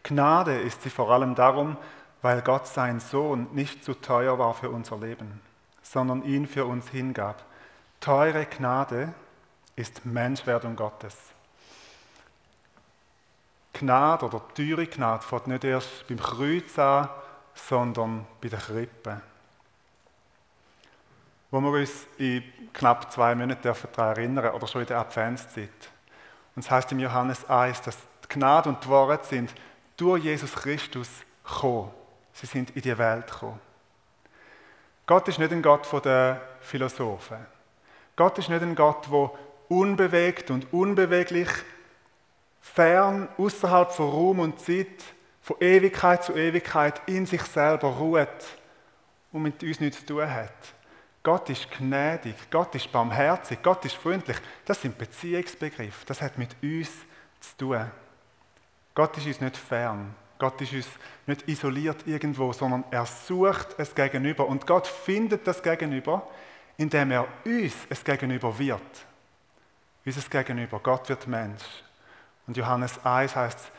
Gnade 0.04 0.60
ist 0.60 0.82
sie 0.82 0.90
vor 0.90 1.12
allem 1.12 1.36
darum, 1.36 1.78
weil 2.24 2.42
Gott 2.42 2.68
sein 2.68 3.02
Sohn 3.02 3.50
nicht 3.52 3.84
zu 3.84 3.94
teuer 3.94 4.40
war 4.40 4.54
für 4.54 4.70
unser 4.70 4.98
Leben, 4.98 5.42
sondern 5.82 6.24
ihn 6.24 6.48
für 6.48 6.66
uns 6.66 6.88
hingab. 6.88 7.44
Teure 8.00 8.46
Gnade 8.46 9.14
ist 9.76 10.06
Menschwerdung 10.06 10.78
Gottes. 10.78 11.18
Gnade 13.74 14.26
oder 14.26 14.42
teure 14.56 14.88
Gnade 14.88 15.22
fängt 15.22 15.48
nicht 15.48 15.66
erst 15.66 16.08
beim 16.08 16.18
Kreuz 16.18 16.80
an, 16.80 17.10
sondern 17.56 18.26
bei 18.42 18.48
der 18.48 18.60
Krippe. 18.60 19.22
Wo 21.52 21.60
wir 21.60 21.72
uns 21.72 22.08
in 22.18 22.42
knapp 22.72 23.12
zwei 23.12 23.36
Monaten 23.36 23.62
daran 23.64 24.16
erinnern 24.16 24.54
oder 24.54 24.66
schon 24.66 24.82
in 24.82 24.88
der 24.88 25.00
Adventszeit. 25.00 25.70
Und 26.56 26.64
es 26.64 26.72
heißt 26.72 26.90
im 26.94 27.00
Johannes 27.00 27.50
1, 27.50 27.82
dass 27.82 27.98
die 27.98 28.30
Gnade 28.30 28.70
und 28.70 28.82
die 28.82 28.90
Wahrheit 28.90 29.26
sind 29.26 29.54
durch 29.98 30.24
Jesus 30.24 30.54
Christus 30.54 31.10
gekommen. 31.44 31.92
Sie 32.34 32.46
sind 32.46 32.76
in 32.76 32.82
die 32.82 32.98
Welt 32.98 33.32
gekommen. 33.32 33.60
Gott 35.06 35.28
ist 35.28 35.40
nicht 35.40 35.52
ein 35.52 35.62
Gott 35.62 35.88
der 36.06 36.42
Philosophen. 36.62 37.46
Gott 38.16 38.38
ist 38.38 38.50
nicht 38.50 38.62
ein 38.62 38.76
Gott, 38.76 39.08
der 39.12 39.32
unbewegt 39.70 40.50
und 40.52 40.72
unbeweglich, 40.72 41.50
fern, 42.62 43.28
außerhalb 43.38 43.92
von 43.92 44.10
Raum 44.10 44.40
und 44.40 44.60
Zeit, 44.60 45.04
von 45.42 45.58
Ewigkeit 45.60 46.24
zu 46.24 46.34
Ewigkeit 46.34 47.02
in 47.08 47.26
sich 47.26 47.42
selber 47.44 47.90
ruht 47.90 48.28
und 49.32 49.44
mit 49.44 49.62
uns 49.62 49.80
nichts 49.80 50.00
zu 50.00 50.06
tun 50.06 50.30
hat. 50.30 50.54
Gott 51.22 51.50
ist 51.50 51.70
gnädig, 51.72 52.36
Gott 52.52 52.76
ist 52.76 52.92
barmherzig, 52.92 53.60
Gott 53.64 53.84
ist 53.86 53.96
freundlich. 53.96 54.38
Das 54.66 54.82
sind 54.82 54.98
Beziehungsbegriffe. 54.98 56.06
Das 56.06 56.22
hat 56.22 56.38
mit 56.38 56.56
uns 56.62 56.90
zu 57.40 57.58
tun. 57.58 57.92
Gott 58.94 59.18
ist 59.18 59.28
uns 59.28 59.42
nicht 59.42 59.58
fern. 59.58 60.14
Gott 60.44 60.60
ist 60.60 60.74
uns 60.74 60.88
nicht 61.26 61.48
isoliert 61.48 62.06
irgendwo, 62.06 62.52
sondern 62.52 62.84
er 62.92 63.06
sucht 63.06 63.76
es 63.78 63.96
Gegenüber. 63.96 64.46
Und 64.46 64.68
Gott 64.68 64.88
findet 64.88 65.48
das 65.48 65.64
Gegenüber, 65.64 66.28
indem 66.76 67.12
er 67.12 67.26
uns 67.46 67.74
es 67.88 68.04
Gegenüber 68.04 68.60
wird. 68.60 68.82
Unser 70.06 70.30
Gegenüber. 70.30 70.82
Gott 70.84 71.08
wird 71.08 71.28
Mensch. 71.28 71.64
Und 72.46 72.58
Johannes 72.58 73.00
1 73.06 73.38
heißt 73.38 73.72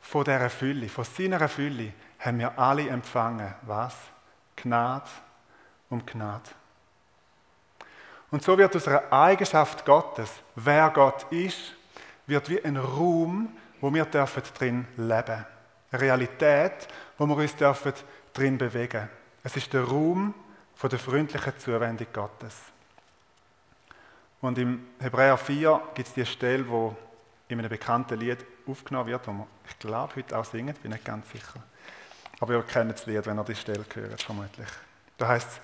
von 0.00 0.24
dieser 0.24 0.48
Fülle, 0.48 0.88
von 0.88 1.04
seiner 1.04 1.46
Fülle 1.46 1.92
haben 2.20 2.38
wir 2.38 2.58
alle 2.58 2.88
empfangen. 2.88 3.54
Was? 3.66 3.94
Gnade 4.56 5.10
um 5.90 6.06
Gnade. 6.06 6.48
Und 8.30 8.42
so 8.42 8.56
wird 8.56 8.74
aus 8.74 8.88
einer 8.88 9.12
Eigenschaft 9.12 9.84
Gottes, 9.84 10.32
wer 10.54 10.88
Gott 10.88 11.30
ist, 11.30 11.74
wird 12.26 12.48
wie 12.48 12.64
ein 12.64 12.78
Raum, 12.78 13.54
wo 13.82 13.92
wir 13.92 14.06
dürfen 14.06 14.42
drin 14.56 14.88
leben. 14.96 15.44
Eine 15.90 16.02
Realität, 16.02 16.88
wo 17.16 17.26
wir 17.26 17.36
uns 17.36 17.56
dürfen 17.56 17.92
drin 18.32 18.58
bewegen. 18.58 19.08
Es 19.42 19.56
ist 19.56 19.72
der 19.72 19.84
Raum 19.84 20.34
von 20.74 20.90
der 20.90 20.98
freundlichen 20.98 21.58
Zuwendung 21.58 22.06
Gottes. 22.12 22.54
Und 24.40 24.58
im 24.58 24.86
Hebräer 25.00 25.36
4 25.36 25.82
gibt 25.94 26.08
es 26.08 26.14
die 26.14 26.26
Stelle, 26.26 26.68
wo 26.68 26.96
in 27.48 27.58
einem 27.58 27.68
bekannten 27.68 28.18
Lied 28.18 28.44
aufgenommen 28.66 29.08
wird, 29.08 29.26
wo 29.26 29.32
wir, 29.32 29.46
ich 29.68 29.78
glaube, 29.78 30.16
heute 30.16 30.38
auch 30.38 30.44
singen, 30.44 30.74
bin 30.82 30.92
nicht 30.92 31.04
ganz 31.04 31.30
sicher. 31.30 31.62
Aber 32.40 32.54
ihr 32.54 32.62
kennt 32.62 32.92
das 32.92 33.06
Lied, 33.06 33.26
wenn 33.26 33.38
ihr 33.38 33.44
die 33.44 33.54
Stelle 33.54 33.84
hört, 33.94 34.22
vermutlich. 34.22 34.68
Da 35.16 35.28
heißt 35.28 35.48
es, 35.48 35.60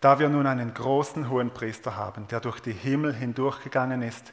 da 0.00 0.18
wir 0.18 0.28
nun 0.28 0.46
einen 0.46 0.72
großen 0.74 1.28
hohen 1.28 1.50
Priester 1.50 1.96
haben, 1.96 2.26
der 2.28 2.40
durch 2.40 2.60
die 2.60 2.72
Himmel 2.72 3.14
hindurchgegangen 3.14 4.02
ist, 4.02 4.32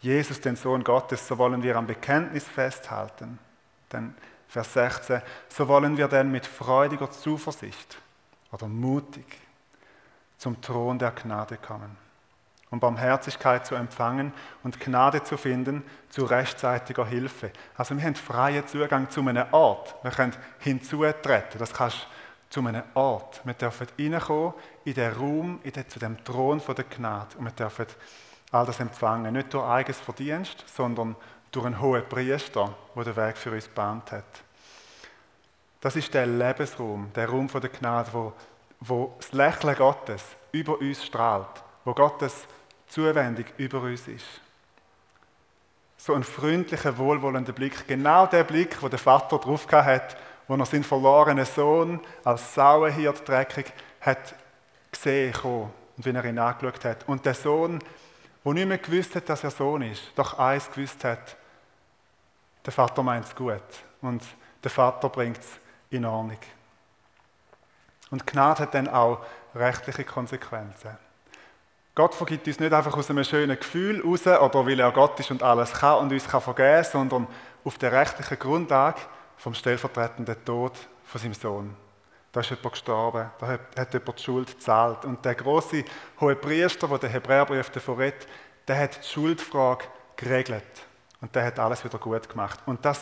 Jesus, 0.00 0.40
den 0.40 0.56
Sohn 0.56 0.84
Gottes, 0.84 1.26
so 1.26 1.38
wollen 1.38 1.62
wir 1.62 1.76
am 1.76 1.86
Bekenntnis 1.86 2.44
festhalten. 2.44 3.38
Denn 3.92 4.14
Vers 4.48 4.72
16, 4.72 5.22
so 5.48 5.68
wollen 5.68 5.96
wir 5.96 6.08
denn 6.08 6.30
mit 6.30 6.46
freudiger 6.46 7.10
Zuversicht 7.10 7.98
oder 8.52 8.68
mutig 8.68 9.24
zum 10.38 10.60
Thron 10.60 10.98
der 10.98 11.10
Gnade 11.10 11.56
kommen, 11.56 11.96
um 12.70 12.78
Barmherzigkeit 12.78 13.66
zu 13.66 13.74
empfangen 13.74 14.32
und 14.62 14.78
Gnade 14.78 15.22
zu 15.24 15.36
finden 15.36 15.82
zu 16.10 16.24
rechtzeitiger 16.24 17.06
Hilfe. 17.06 17.50
Also 17.76 17.96
wir 17.96 18.04
haben 18.04 18.14
freien 18.14 18.66
Zugang 18.66 19.10
zu 19.10 19.20
einem 19.20 19.46
Ort. 19.52 19.96
Wir 20.02 20.10
können 20.10 20.36
hinzutreten. 20.58 21.58
Das 21.58 21.72
kannst 21.72 22.06
zu 22.50 22.60
einem 22.60 22.84
Ort. 22.94 23.40
Wir 23.44 23.54
dürfen 23.54 23.88
reinkommen 23.98 24.54
in 24.84 24.94
den 24.94 25.12
Raum, 25.12 25.60
in 25.64 25.72
den, 25.72 25.88
zu 25.88 25.98
dem 25.98 26.22
Thron 26.22 26.60
der 26.66 26.84
Gnade. 26.84 27.36
Und 27.36 27.46
wir 27.46 27.52
dürfen 27.52 27.86
all 28.52 28.66
das 28.66 28.78
empfangen. 28.78 29.32
Nicht 29.32 29.52
durch 29.52 29.66
eigenes 29.66 29.98
Verdienst, 29.98 30.64
sondern 30.68 31.16
durch 31.16 31.24
einen 31.62 31.80
hohen 31.80 32.08
Priester, 32.08 32.74
der 32.94 33.04
den 33.04 33.16
Weg 33.16 33.36
für 33.36 33.52
uns 33.52 33.68
bahnt 33.68 34.12
hat. 34.12 34.24
Das 35.80 35.96
ist 35.96 36.14
der 36.14 36.26
Lebensraum, 36.26 37.10
der 37.14 37.28
Raum 37.28 37.48
der 37.48 37.68
Gnade, 37.68 38.08
wo, 38.12 38.32
wo 38.80 39.14
das 39.18 39.32
Lächeln 39.32 39.76
Gottes 39.76 40.24
über 40.52 40.78
uns 40.80 41.04
strahlt, 41.04 41.62
wo 41.84 41.92
Gottes 41.92 42.46
Zuwendung 42.86 43.44
über 43.58 43.82
uns 43.82 44.08
ist. 44.08 44.24
So 45.96 46.14
ein 46.14 46.24
freundlicher, 46.24 46.96
wohlwollender 46.96 47.52
Blick, 47.52 47.86
genau 47.86 48.26
der 48.26 48.44
Blick, 48.44 48.82
wo 48.82 48.88
der 48.88 48.98
Vater 48.98 49.38
drauf 49.38 49.66
hat, 49.70 50.16
wo 50.48 50.54
er 50.54 50.66
seinen 50.66 50.84
verlorenen 50.84 51.44
Sohn 51.44 52.00
als 52.24 52.54
Sauenhirt 52.54 53.26
dreckig 53.28 53.66
hat 54.00 54.34
gesehen 54.90 55.32
kommen 55.32 55.72
und 55.96 56.04
wie 56.04 56.10
er 56.10 56.24
ihn 56.24 56.38
angeschaut 56.38 56.84
hat. 56.84 57.08
Und 57.08 57.24
der 57.24 57.34
Sohn, 57.34 57.78
der 58.44 58.52
nicht 58.52 58.68
mehr 58.68 58.78
gewusst 58.78 59.14
hat, 59.16 59.28
dass 59.28 59.44
er 59.44 59.50
Sohn 59.50 59.82
ist, 59.82 60.02
doch 60.14 60.38
eins 60.38 60.70
gewusst 60.70 61.02
hat, 61.04 61.36
der 62.64 62.72
Vater 62.72 63.02
meint 63.02 63.26
es 63.26 63.34
gut 63.34 63.62
und 64.00 64.22
der 64.62 64.70
Vater 64.70 65.08
bringt 65.08 65.38
es 65.38 65.48
in 65.90 66.04
Ordnung. 66.04 66.38
Und 68.10 68.26
Gnade 68.26 68.62
hat 68.62 68.74
dann 68.74 68.88
auch 68.88 69.24
rechtliche 69.54 70.04
Konsequenzen. 70.04 70.96
Gott 71.94 72.14
vergibt 72.14 72.46
uns 72.48 72.58
nicht 72.58 72.72
einfach 72.72 72.96
aus 72.96 73.08
einem 73.10 73.22
schönen 73.22 73.56
Gefühl 73.56 74.02
raus 74.02 74.26
oder 74.26 74.66
weil 74.66 74.80
er 74.80 74.90
Gott 74.90 75.18
ist 75.20 75.30
und 75.30 75.42
alles 75.42 75.72
kann 75.72 75.98
und 76.00 76.12
uns 76.12 76.26
kann 76.26 76.40
vergeben, 76.40 76.84
sondern 76.84 77.26
auf 77.64 77.78
der 77.78 77.92
rechtlichen 77.92 78.38
Grundlage 78.38 79.00
vom 79.36 79.54
stellvertretenden 79.54 80.44
Tod 80.44 80.72
von 81.04 81.20
seinem 81.20 81.34
Sohn. 81.34 81.76
Da 82.32 82.40
ist 82.40 82.50
jemand 82.50 82.72
gestorben, 82.72 83.30
da 83.38 83.46
hat 83.46 83.94
jemand 83.94 84.18
die 84.18 84.22
Schuld 84.22 84.48
gezahlt. 84.48 85.04
Und 85.04 85.24
der 85.24 85.36
große 85.36 85.84
hohe 86.20 86.34
Priester, 86.34 86.88
der 86.88 86.98
den 86.98 87.10
Hebräerbrief 87.10 87.70
davon 87.70 87.98
redet, 87.98 88.26
der 88.66 88.76
hat 88.80 88.98
die 89.04 89.08
Schuldfrage 89.08 89.84
geregelt. 90.16 90.64
Und 91.24 91.34
der 91.34 91.46
hat 91.46 91.58
alles 91.58 91.82
wieder 91.82 91.96
gut 91.96 92.28
gemacht. 92.28 92.60
Und 92.66 92.84
das 92.84 93.00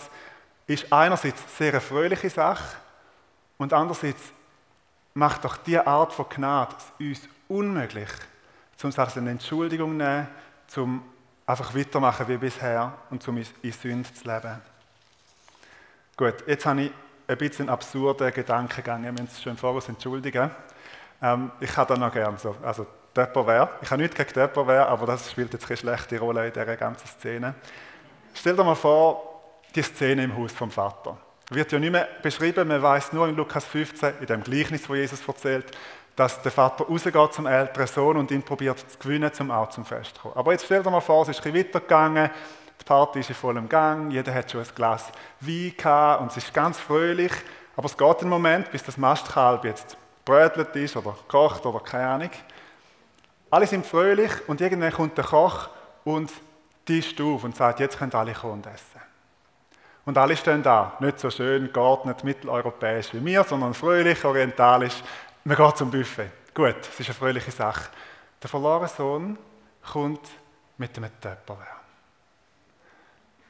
ist 0.69 0.93
einerseits 0.93 1.43
sehr 1.59 1.73
eine 1.73 1.81
fröhliche 1.81 2.31
Sache 2.31 2.77
und 3.59 3.73
andererseits 3.73 4.23
macht 5.13 5.45
doch 5.45 5.57
diese 5.57 5.85
Art 5.85 6.13
von 6.13 6.27
Gnade 6.29 6.73
uns 7.01 7.29
unmöglich, 7.49 8.09
um 8.81 8.91
es 8.91 8.99
als 9.01 9.17
eine 9.17 9.31
Entschuldigung 9.31 9.99
zu 9.99 10.05
nehmen, 10.05 10.29
um 10.77 11.03
einfach 11.47 11.75
weitermachen 11.75 12.29
wie 12.29 12.37
bisher 12.37 12.93
und 13.11 13.27
um 13.27 13.39
in 13.39 13.73
Sünde 13.73 14.15
zu 14.15 14.25
leben. 14.25 14.63
Gut, 16.17 16.47
jetzt 16.47 16.65
habe 16.65 16.83
ich 16.83 16.93
ein 17.27 17.39
bisschen 17.39 17.69
absurden 17.69 18.33
Gedankengang. 18.33 19.03
Wir 19.03 19.11
müssen 19.11 19.27
es 19.33 19.43
schon 19.43 19.57
voraus 19.57 19.89
entschuldigen. 19.89 20.49
Ähm, 21.21 21.51
ich 21.59 21.77
habe 21.77 21.93
da 21.93 21.99
noch 21.99 22.13
gerne 22.13 22.39
so, 22.39 22.55
also 22.63 22.87
Tupperware. 23.13 23.69
Ich 23.83 23.91
habe 23.91 24.01
nichts 24.01 24.17
gegen 24.17 24.33
Tupperware, 24.33 24.87
aber 24.87 25.07
das 25.07 25.29
spielt 25.29 25.53
jetzt 25.53 25.67
keine 25.67 25.77
schlechte 25.77 26.21
Rolle 26.21 26.47
in 26.47 26.53
dieser 26.53 26.77
ganzen 26.77 27.09
Szene. 27.09 27.57
Stell 28.35 28.57
dir 28.57 28.65
mal 28.65 28.75
vor, 28.75 29.41
die 29.75 29.83
Szene 29.83 30.25
im 30.25 30.37
Haus 30.37 30.53
vom 30.53 30.71
Vater. 30.71 31.17
Wird 31.51 31.71
ja 31.73 31.79
nicht 31.79 31.93
mehr 31.93 32.09
beschrieben, 32.23 32.69
man 32.69 32.83
weiß 32.83 33.13
nur 33.13 33.29
in 33.29 33.37
Lukas 33.37 33.65
15, 33.65 34.15
in 34.21 34.27
dem 34.27 34.43
Gleichnis, 34.43 34.89
wo 34.89 34.95
Jesus 34.95 35.27
erzählt, 35.27 35.67
dass 36.17 36.43
der 36.43 36.53
Vater 36.53 36.85
rausgeht 36.85 37.35
zum 37.35 37.47
älteren 37.47 37.87
Sohn 37.87 38.17
und 38.17 38.31
ihn 38.31 38.43
probiert 38.43 38.79
zu 38.79 38.99
gewinnen, 38.99 39.33
zum 39.33 39.51
auch 39.51 39.71
zum 39.71 39.85
Fest 39.85 40.15
zu 40.17 40.23
kommen. 40.23 40.37
Aber 40.37 40.53
jetzt 40.53 40.65
stell 40.65 40.83
dir 40.83 40.91
mal 40.91 41.01
vor, 41.01 41.23
es 41.23 41.29
ist 41.29 41.45
ein 41.45 41.53
bisschen 41.53 41.67
weitergegangen, 41.67 42.31
die 42.81 42.85
Party 42.85 43.21
ist 43.21 43.29
in 43.29 43.35
vollem 43.35 43.69
Gang, 43.69 44.11
jeder 44.11 44.35
hat 44.35 44.51
schon 44.51 44.61
ein 44.61 44.67
Glas 44.75 45.07
Wein 45.41 45.75
gehabt 45.77 46.23
und 46.23 46.31
es 46.31 46.39
ist 46.39 46.53
ganz 46.53 46.79
fröhlich. 46.79 47.33
Aber 47.77 47.87
es 47.87 47.97
geht 47.97 48.21
einen 48.21 48.31
Moment, 48.31 48.71
bis 48.71 48.83
das 48.83 48.97
Mastkalb 48.97 49.65
jetzt 49.65 49.97
brötelt 50.25 50.75
ist 50.77 50.97
oder 50.97 51.17
kocht 51.29 51.65
oder 51.65 51.81
keine 51.81 52.07
Ahnung. 52.07 52.31
alle 53.51 53.67
sind 53.67 53.87
fröhlich 53.87 54.31
und 54.47 54.61
irgendwann 54.61 54.93
kommt 54.93 55.17
der 55.17 55.25
Koch 55.25 55.69
und 56.05 56.31
tischt 56.85 57.21
auf 57.21 57.45
und 57.45 57.57
sagt, 57.57 57.81
jetzt 57.81 57.99
können 57.99 58.13
alle 58.15 58.33
kommen 58.33 58.55
und 58.55 58.67
essen. 58.67 59.01
Und 60.05 60.19
alle 60.19 60.37
stehen 60.37 60.63
da, 60.63 60.97
nicht 60.99 61.21
so 61.21 61.31
schön 61.31 61.73
geordnet 61.73 62.25
mitteleuropäisch 62.25 63.15
wie 63.15 63.25
wir, 63.25 63.45
sondern 63.45 63.73
fröhlich, 63.73 64.25
orientalisch. 64.25 65.03
Man 65.45 65.57
geht 65.57 65.77
zum 65.77 65.91
Buffet. 65.91 66.31
Gut, 66.55 66.77
es 66.81 67.01
ist 67.01 67.07
eine 67.07 67.15
fröhliche 67.15 67.51
Sache. 67.51 67.91
Der 68.43 68.51
verlorene 68.51 68.89
Sohn 68.89 69.39
kommt 69.93 70.29
mit 70.77 70.97
einem 70.97 71.11
Töpperwehr. 71.21 71.67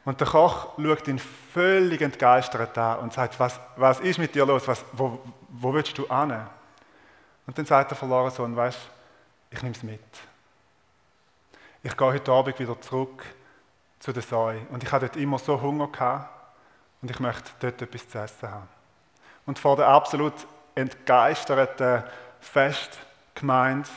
Und 0.05 0.21
der 0.21 0.27
Koch 0.27 0.77
schaut 0.77 1.09
ihn 1.09 1.19
völlig 1.19 2.01
entgeistert 2.01 2.77
an 2.77 2.99
und 2.99 3.13
sagt, 3.13 3.39
was, 3.39 3.59
was 3.77 4.01
ist 4.01 4.19
mit 4.19 4.35
dir 4.35 4.45
los? 4.45 4.67
Was, 4.67 4.85
wo, 4.93 5.21
wo 5.49 5.73
willst 5.73 5.97
du 5.97 6.07
an? 6.09 6.49
Und 7.47 7.57
dann 7.57 7.65
sagt 7.65 7.93
der 7.93 7.97
verlorene 7.97 8.31
Sohn, 8.31 8.55
weißt 8.55 8.79
ich 9.51 9.63
nehme 9.63 9.75
es 9.75 9.83
mit. 9.83 10.01
Ich 11.85 11.97
gehe 11.97 12.13
heute 12.13 12.31
Abend 12.31 12.59
wieder 12.61 12.81
zurück 12.81 13.25
zu 13.99 14.13
der 14.13 14.23
Säue. 14.23 14.61
Und 14.71 14.85
ich 14.85 14.93
hatte 14.93 15.07
dort 15.07 15.17
immer 15.17 15.39
so 15.39 15.61
Hunger 15.61 15.89
gehabt 15.89 16.29
und 17.01 17.11
ich 17.11 17.19
möchte 17.19 17.51
dort 17.59 17.83
etwas 17.83 18.09
zu 18.09 18.19
essen 18.19 18.51
haben. 18.51 18.69
Und 19.47 19.59
vor 19.59 19.75
der 19.77 19.89
absolut 19.89 20.47
entgeisterten 20.77 22.05
Festgemeinde 22.41 23.89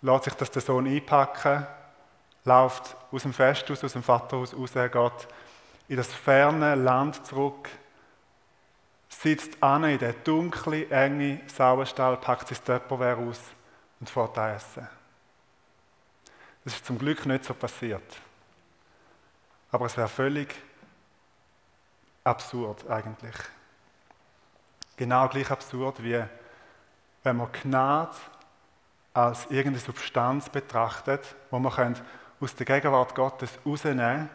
lässt 0.00 0.24
sich 0.24 0.34
das 0.34 0.50
der 0.50 0.62
Sohn 0.62 0.86
einpacken, 0.86 1.66
läuft 2.44 2.96
aus 3.12 3.22
dem 3.22 3.34
Festhaus, 3.34 3.84
aus 3.84 3.92
dem 3.92 4.02
Vaterhaus 4.02 4.54
raus, 4.54 4.72
geht 4.72 5.28
in 5.88 5.96
das 5.96 6.12
ferne 6.12 6.74
Land 6.76 7.26
zurück, 7.26 7.68
sitzt 9.10 9.62
an 9.62 9.84
in 9.84 9.98
den 9.98 10.14
dunklen, 10.24 10.90
engen 10.90 11.40
Sauerstall, 11.46 12.16
packt 12.16 12.48
sein 12.48 12.64
Töpperwehr 12.64 13.18
aus 13.18 13.40
und 14.00 14.08
fährt 14.08 14.38
essen. 14.38 14.88
Das 16.64 16.74
ist 16.74 16.86
zum 16.86 16.98
Glück 16.98 17.24
nicht 17.26 17.44
so 17.44 17.54
passiert. 17.54 18.16
Aber 19.70 19.86
es 19.86 19.96
wäre 19.96 20.08
völlig 20.08 20.54
absurd 22.24 22.88
eigentlich. 22.88 23.36
Genau 24.96 25.28
gleich 25.28 25.50
absurd 25.50 26.02
wie 26.02 26.22
wenn 27.22 27.36
man 27.36 27.52
Gnade 27.52 28.16
als 29.12 29.44
irgendeine 29.46 29.78
Substanz 29.78 30.48
betrachtet, 30.48 31.34
wo 31.50 31.58
man 31.58 31.96
aus 32.40 32.54
der 32.54 32.66
Gegenwart 32.66 33.14
Gottes 33.14 33.50
rausnehmen 33.66 34.28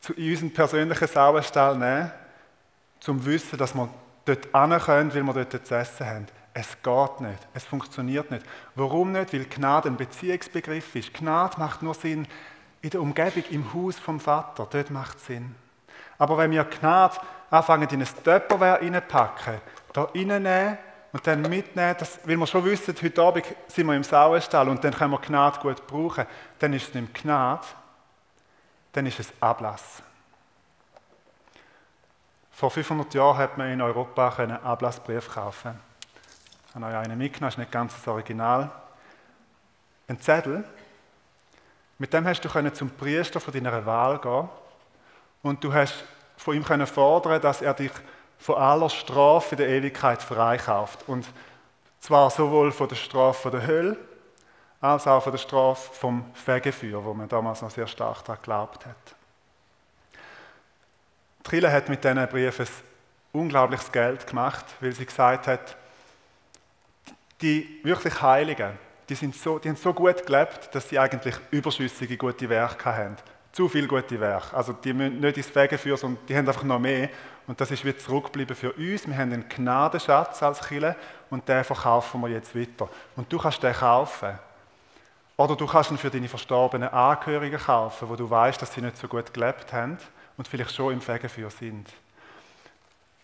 zu 0.00 0.14
unseren 0.14 0.52
persönlichen 0.52 1.08
Sauerstall 1.08 1.76
nehmen, 1.76 2.10
zum 3.00 3.24
Wissen, 3.24 3.58
dass 3.58 3.74
wir 3.74 3.88
dort 4.24 4.44
hin 4.44 4.78
können, 4.78 5.14
weil 5.14 5.22
wir 5.22 5.44
dort 5.44 5.66
zu 5.66 5.74
essen 5.74 6.06
haben. 6.06 6.26
Es 6.52 6.76
geht 6.82 7.20
nicht, 7.20 7.48
es 7.54 7.64
funktioniert 7.64 8.30
nicht. 8.30 8.44
Warum 8.74 9.12
nicht? 9.12 9.32
Weil 9.32 9.44
Gnade 9.44 9.88
ein 9.88 9.96
Beziehungsbegriff 9.96 10.96
ist. 10.96 11.14
Gnade 11.14 11.58
macht 11.58 11.82
nur 11.82 11.94
Sinn 11.94 12.26
in 12.82 12.90
der 12.90 13.00
Umgebung, 13.00 13.44
im 13.50 13.72
Haus 13.72 13.98
vom 13.98 14.18
Vater. 14.18 14.66
Dort 14.68 14.90
macht 14.90 15.18
es 15.18 15.26
Sinn. 15.26 15.54
Aber 16.18 16.36
wenn 16.38 16.50
wir 16.50 16.64
Gnade 16.64 17.18
anfangen, 17.50 17.88
in 17.88 18.02
ein 18.02 18.08
Töpperwehr 18.24 18.80
reinpacken, 18.80 19.60
da 19.92 20.02
reinnehmen 20.02 20.78
und 21.12 21.26
dann 21.26 21.42
mitnehmen, 21.42 21.94
das, 21.98 22.20
weil 22.24 22.36
wir 22.36 22.46
schon 22.46 22.64
wissen, 22.64 22.94
heute 23.00 23.22
Abend 23.22 23.44
sind 23.68 23.86
wir 23.86 23.94
im 23.94 24.04
Sauerstall 24.04 24.68
und 24.68 24.82
dann 24.82 24.94
können 24.94 25.12
wir 25.12 25.20
Gnade 25.20 25.60
gut 25.60 25.86
brauchen, 25.86 26.26
dann 26.58 26.72
ist 26.72 26.88
es 26.88 26.94
nicht 26.94 27.14
Gnade, 27.14 27.66
dann 28.92 29.06
ist 29.06 29.20
es 29.20 29.32
Ablass. 29.40 30.02
Vor 32.50 32.70
500 32.70 33.14
Jahren 33.14 33.38
hat 33.38 33.56
man 33.56 33.70
in 33.70 33.80
Europa 33.80 34.34
einen 34.36 34.62
Ablassbrief 34.62 35.28
kaufen. 35.32 35.89
Ich 36.70 36.76
habe 36.76 36.86
euch 36.86 36.94
einen 36.94 37.18
mitgenommen, 37.18 37.48
ist 37.48 37.58
nicht 37.58 37.72
ganz 37.72 37.94
das 37.94 38.06
Original. 38.06 38.70
Ein 40.06 40.20
Zettel, 40.20 40.62
mit 41.98 42.12
dem 42.12 42.24
hast 42.24 42.42
du 42.42 42.72
zum 42.72 42.90
Priester 42.90 43.40
von 43.40 43.52
deiner 43.52 43.84
Wahl 43.84 44.20
gehen 44.20 44.48
und 45.42 45.64
du 45.64 45.72
hast 45.72 46.04
von 46.36 46.54
ihm 46.54 46.64
können 46.64 46.86
fordern, 46.86 47.42
dass 47.42 47.60
er 47.60 47.74
dich 47.74 47.90
von 48.38 48.54
aller 48.54 48.88
Strafe 48.88 49.56
der 49.56 49.68
Ewigkeit 49.68 50.22
freikauft. 50.22 51.08
Und 51.08 51.26
zwar 51.98 52.30
sowohl 52.30 52.70
von 52.70 52.88
der 52.88 52.96
Strafe 52.96 53.50
der 53.50 53.66
Hölle, 53.66 53.96
als 54.80 55.08
auch 55.08 55.24
von 55.24 55.32
der 55.32 55.38
Strafe 55.38 55.92
vom 55.92 56.24
Fegefeuer, 56.34 57.04
wo 57.04 57.12
man 57.12 57.28
damals 57.28 57.62
noch 57.62 57.70
sehr 57.70 57.88
stark 57.88 58.24
daran 58.24 58.40
geglaubt 58.40 58.86
hat. 58.86 58.94
Trille 61.42 61.72
hat 61.72 61.88
mit 61.88 62.04
diesen 62.04 62.28
Briefen 62.28 62.68
unglaubliches 63.32 63.90
Geld 63.90 64.26
gemacht, 64.28 64.64
weil 64.80 64.92
sie 64.92 65.04
gesagt 65.04 65.48
hat, 65.48 65.76
die 67.42 67.80
wirklich 67.82 68.20
Heiligen, 68.20 68.78
die, 69.08 69.14
sind 69.14 69.34
so, 69.34 69.58
die 69.58 69.68
haben 69.68 69.76
so 69.76 69.92
gut 69.92 70.24
gelebt, 70.24 70.70
dass 70.72 70.88
sie 70.88 70.98
eigentlich 70.98 71.34
überschüssige 71.50 72.16
gute 72.16 72.48
Werke 72.48 72.96
haben. 72.96 73.16
Zu 73.52 73.68
viel 73.68 73.88
gute 73.88 74.20
Werke. 74.20 74.56
Also 74.56 74.72
die 74.72 74.92
müssen 74.92 75.20
nicht 75.20 75.36
ins 75.36 75.48
Fegefeuer, 75.48 75.96
sondern 75.96 76.24
die 76.28 76.36
haben 76.36 76.46
einfach 76.46 76.62
noch 76.62 76.78
mehr. 76.78 77.08
Und 77.48 77.60
das 77.60 77.70
ist 77.72 77.84
wie 77.84 77.96
zurückgeblieben 77.96 78.54
für 78.54 78.72
uns. 78.72 79.08
Wir 79.08 79.16
haben 79.16 79.32
einen 79.32 79.48
Gnadenschatz 79.48 80.42
als 80.42 80.60
Kille 80.60 80.94
und 81.30 81.48
den 81.48 81.64
verkaufen 81.64 82.20
wir 82.20 82.28
jetzt 82.28 82.54
weiter. 82.54 82.88
Und 83.16 83.32
du 83.32 83.38
kannst 83.38 83.62
den 83.62 83.74
kaufen. 83.74 84.38
Oder 85.36 85.56
du 85.56 85.66
kannst 85.66 85.90
ihn 85.90 85.98
für 85.98 86.10
deine 86.10 86.28
verstorbenen 86.28 86.90
Angehörigen 86.90 87.58
kaufen, 87.58 88.08
wo 88.08 88.14
du 88.14 88.28
weißt, 88.28 88.60
dass 88.62 88.74
sie 88.74 88.82
nicht 88.82 88.98
so 88.98 89.08
gut 89.08 89.32
gelebt 89.34 89.72
haben 89.72 89.98
und 90.36 90.46
vielleicht 90.46 90.74
schon 90.74 90.92
im 90.92 91.00
Fegefeuer 91.00 91.50
sind. 91.50 91.88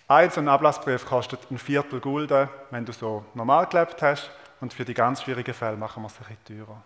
Ein 0.08 0.30
so 0.30 0.40
ein 0.40 0.48
Ablassbrief 0.48 1.04
kostet 1.04 1.50
ein 1.50 1.58
Viertel 1.58 2.00
Gulden, 2.00 2.48
wenn 2.70 2.84
du 2.84 2.92
so 2.92 3.24
normal 3.34 3.66
gelebt 3.66 4.00
hast. 4.02 4.30
Und 4.60 4.72
für 4.72 4.84
die 4.84 4.94
ganz 4.94 5.22
schwierigen 5.22 5.52
Fälle 5.52 5.76
machen 5.76 6.02
wir 6.02 6.06
es 6.06 6.14
ein 6.18 6.36
bisschen 6.36 6.64
teurer. 6.64 6.82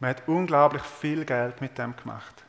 Man 0.00 0.10
hat 0.10 0.26
unglaublich 0.26 0.82
viel 0.82 1.24
Geld 1.24 1.60
mit 1.60 1.78
dem 1.78 1.94
gemacht. 1.94 2.42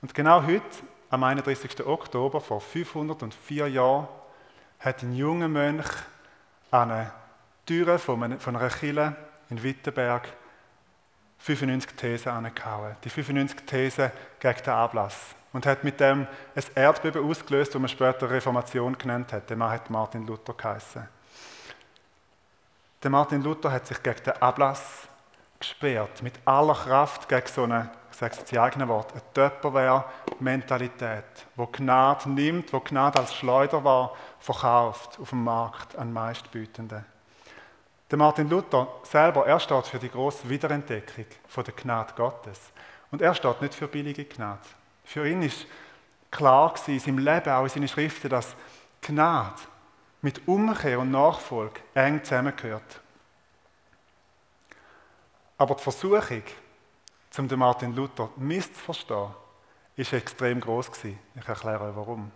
Und 0.00 0.12
genau 0.14 0.42
heute, 0.42 0.64
am 1.10 1.22
31. 1.22 1.86
Oktober 1.86 2.40
vor 2.40 2.60
504 2.60 3.68
Jahren, 3.68 4.08
hat 4.80 5.02
ein 5.02 5.14
junger 5.14 5.48
Mönch 5.48 5.86
an 6.72 6.90
eine 6.90 7.12
Tür 7.66 8.00
von 8.00 8.20
einer 8.20 8.68
Kille 8.70 9.14
in 9.48 9.62
Wittenberg 9.62 10.26
95 11.38 11.92
Thesen 11.92 12.32
angehauen. 12.32 12.96
Die 13.04 13.10
95 13.10 13.60
Thesen 13.64 14.10
gegen 14.40 14.62
den 14.62 14.72
Ablass. 14.72 15.36
Und 15.52 15.66
hat 15.66 15.84
mit 15.84 16.00
dem 16.00 16.26
ein 16.54 16.64
Erdbeben 16.74 17.28
ausgelöst, 17.28 17.74
das 17.74 17.80
man 17.80 17.88
später 17.88 18.30
Reformation 18.30 18.96
genannt 18.96 19.32
hat. 19.32 19.50
Der 19.50 19.56
Mann 19.56 19.70
hat 19.70 19.90
Martin 19.90 20.26
Luther 20.26 20.54
geheißen. 20.54 21.06
Der 23.02 23.10
Martin 23.10 23.42
Luther 23.42 23.70
hat 23.70 23.86
sich 23.86 24.02
gegen 24.02 24.22
den 24.22 24.40
Ablass 24.40 25.08
gesperrt, 25.58 26.22
mit 26.22 26.34
aller 26.44 26.74
Kraft 26.74 27.28
gegen 27.28 27.46
so 27.46 27.64
eine, 27.64 27.90
ich 28.10 28.16
sage 28.16 28.36
es 28.44 28.58
eigenen 28.58 28.88
Wort, 28.88 29.12
eine 29.12 29.22
Töpperwehr-Mentalität, 29.34 31.24
wo 31.56 31.66
Gnade 31.66 32.30
nimmt, 32.30 32.72
wo 32.72 32.80
Gnade 32.80 33.18
als 33.18 33.34
Schleuder 33.34 33.82
war, 33.84 34.14
verkauft 34.38 35.18
auf 35.20 35.30
dem 35.30 35.44
Markt 35.44 35.96
an 35.96 36.12
meistbietenden. 36.12 37.04
Der 38.10 38.18
Martin 38.18 38.48
Luther 38.50 38.88
selber, 39.04 39.46
er 39.46 39.58
steht 39.58 39.86
für 39.86 39.98
die 39.98 40.10
große 40.10 40.48
Wiederentdeckung 40.48 41.26
von 41.48 41.64
der 41.64 41.74
Gnade 41.74 42.12
Gottes. 42.14 42.60
Und 43.10 43.22
er 43.22 43.34
steht 43.34 43.62
nicht 43.62 43.74
für 43.74 43.88
billige 43.88 44.26
Gnade. 44.26 44.60
Für 45.04 45.28
ihn 45.28 45.42
ist 45.42 45.66
klar 46.30 46.72
gewesen, 46.72 46.94
in 46.94 47.00
seinem 47.00 47.18
Leben, 47.18 47.50
auch 47.50 47.64
in 47.64 47.68
seinen 47.68 47.88
Schriften, 47.88 48.30
dass 48.30 48.54
Gnade 49.00 49.60
mit 50.22 50.46
Umkehr 50.46 51.00
und 51.00 51.10
Nachfolge 51.10 51.80
eng 51.94 52.22
zusammengehört. 52.22 53.00
Aber 55.58 55.74
die 55.74 55.82
Versuchung, 55.82 56.42
den 57.36 57.58
Martin 57.58 57.94
Luther 57.94 58.30
misszuverstehen, 58.36 59.28
ist 59.96 60.12
extrem 60.12 60.60
groß 60.60 60.90
gewesen. 60.90 61.18
Ich 61.34 61.46
erkläre 61.46 61.88
euch 61.88 61.96
warum. 61.96 62.30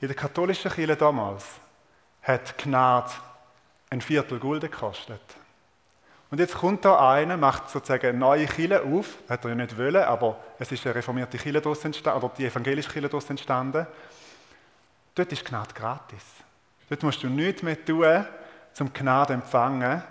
In 0.00 0.08
der 0.08 0.16
katholischen 0.16 0.70
Kirche 0.70 0.96
damals 0.96 1.44
hat 2.22 2.56
Gnade 2.58 3.10
ein 3.90 4.00
Viertel 4.00 4.38
Gulden 4.38 4.70
gekostet. 4.70 5.20
Und 6.30 6.40
jetzt 6.40 6.56
kommt 6.56 6.84
da 6.84 7.10
einer, 7.10 7.36
macht 7.36 7.70
sozusagen 7.70 8.08
eine 8.08 8.18
neue 8.18 8.46
Kille 8.46 8.82
auf, 8.82 9.16
hat 9.28 9.44
er 9.44 9.50
ja 9.50 9.54
nicht 9.54 9.78
wollen, 9.78 10.02
aber 10.02 10.38
es 10.58 10.70
ist 10.70 10.84
eine 10.84 10.94
reformierte 10.94 11.38
Kille 11.38 11.60
daraus 11.60 11.84
entstanden, 11.84 12.22
oder 12.22 12.34
die 12.36 12.44
evangelische 12.44 12.90
Kille 12.90 13.08
daraus 13.08 13.30
entstanden. 13.30 13.86
Dort 15.14 15.32
ist 15.32 15.44
Gnade 15.44 15.72
gratis. 15.74 16.24
Dort 16.88 17.02
musst 17.02 17.22
du 17.22 17.28
nichts 17.28 17.62
mehr 17.62 17.82
tun, 17.82 18.24
zum 18.72 18.92
Gnade 18.92 19.32
empfangen. 19.32 20.02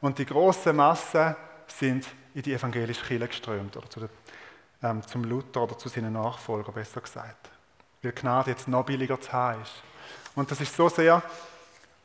Und 0.00 0.18
die 0.18 0.26
grossen 0.26 0.76
Massen 0.76 1.36
sind 1.66 2.06
in 2.34 2.42
die 2.42 2.54
evangelische 2.54 3.04
Kille 3.04 3.28
geströmt, 3.28 3.76
oder 3.76 3.90
zu 3.90 4.00
der, 4.00 4.08
ähm, 4.82 5.06
zum 5.06 5.24
Luther 5.24 5.62
oder 5.62 5.76
zu 5.76 5.88
seinen 5.88 6.14
Nachfolgern, 6.14 6.74
besser 6.74 7.00
gesagt. 7.00 7.50
Weil 8.02 8.12
Gnade 8.12 8.50
jetzt 8.50 8.66
noch 8.66 8.84
billiger 8.84 9.20
zu 9.20 9.32
haben 9.32 9.62
ist. 9.62 9.82
Und 10.34 10.50
das 10.50 10.60
ist 10.60 10.74
so 10.74 10.88
sehr 10.88 11.22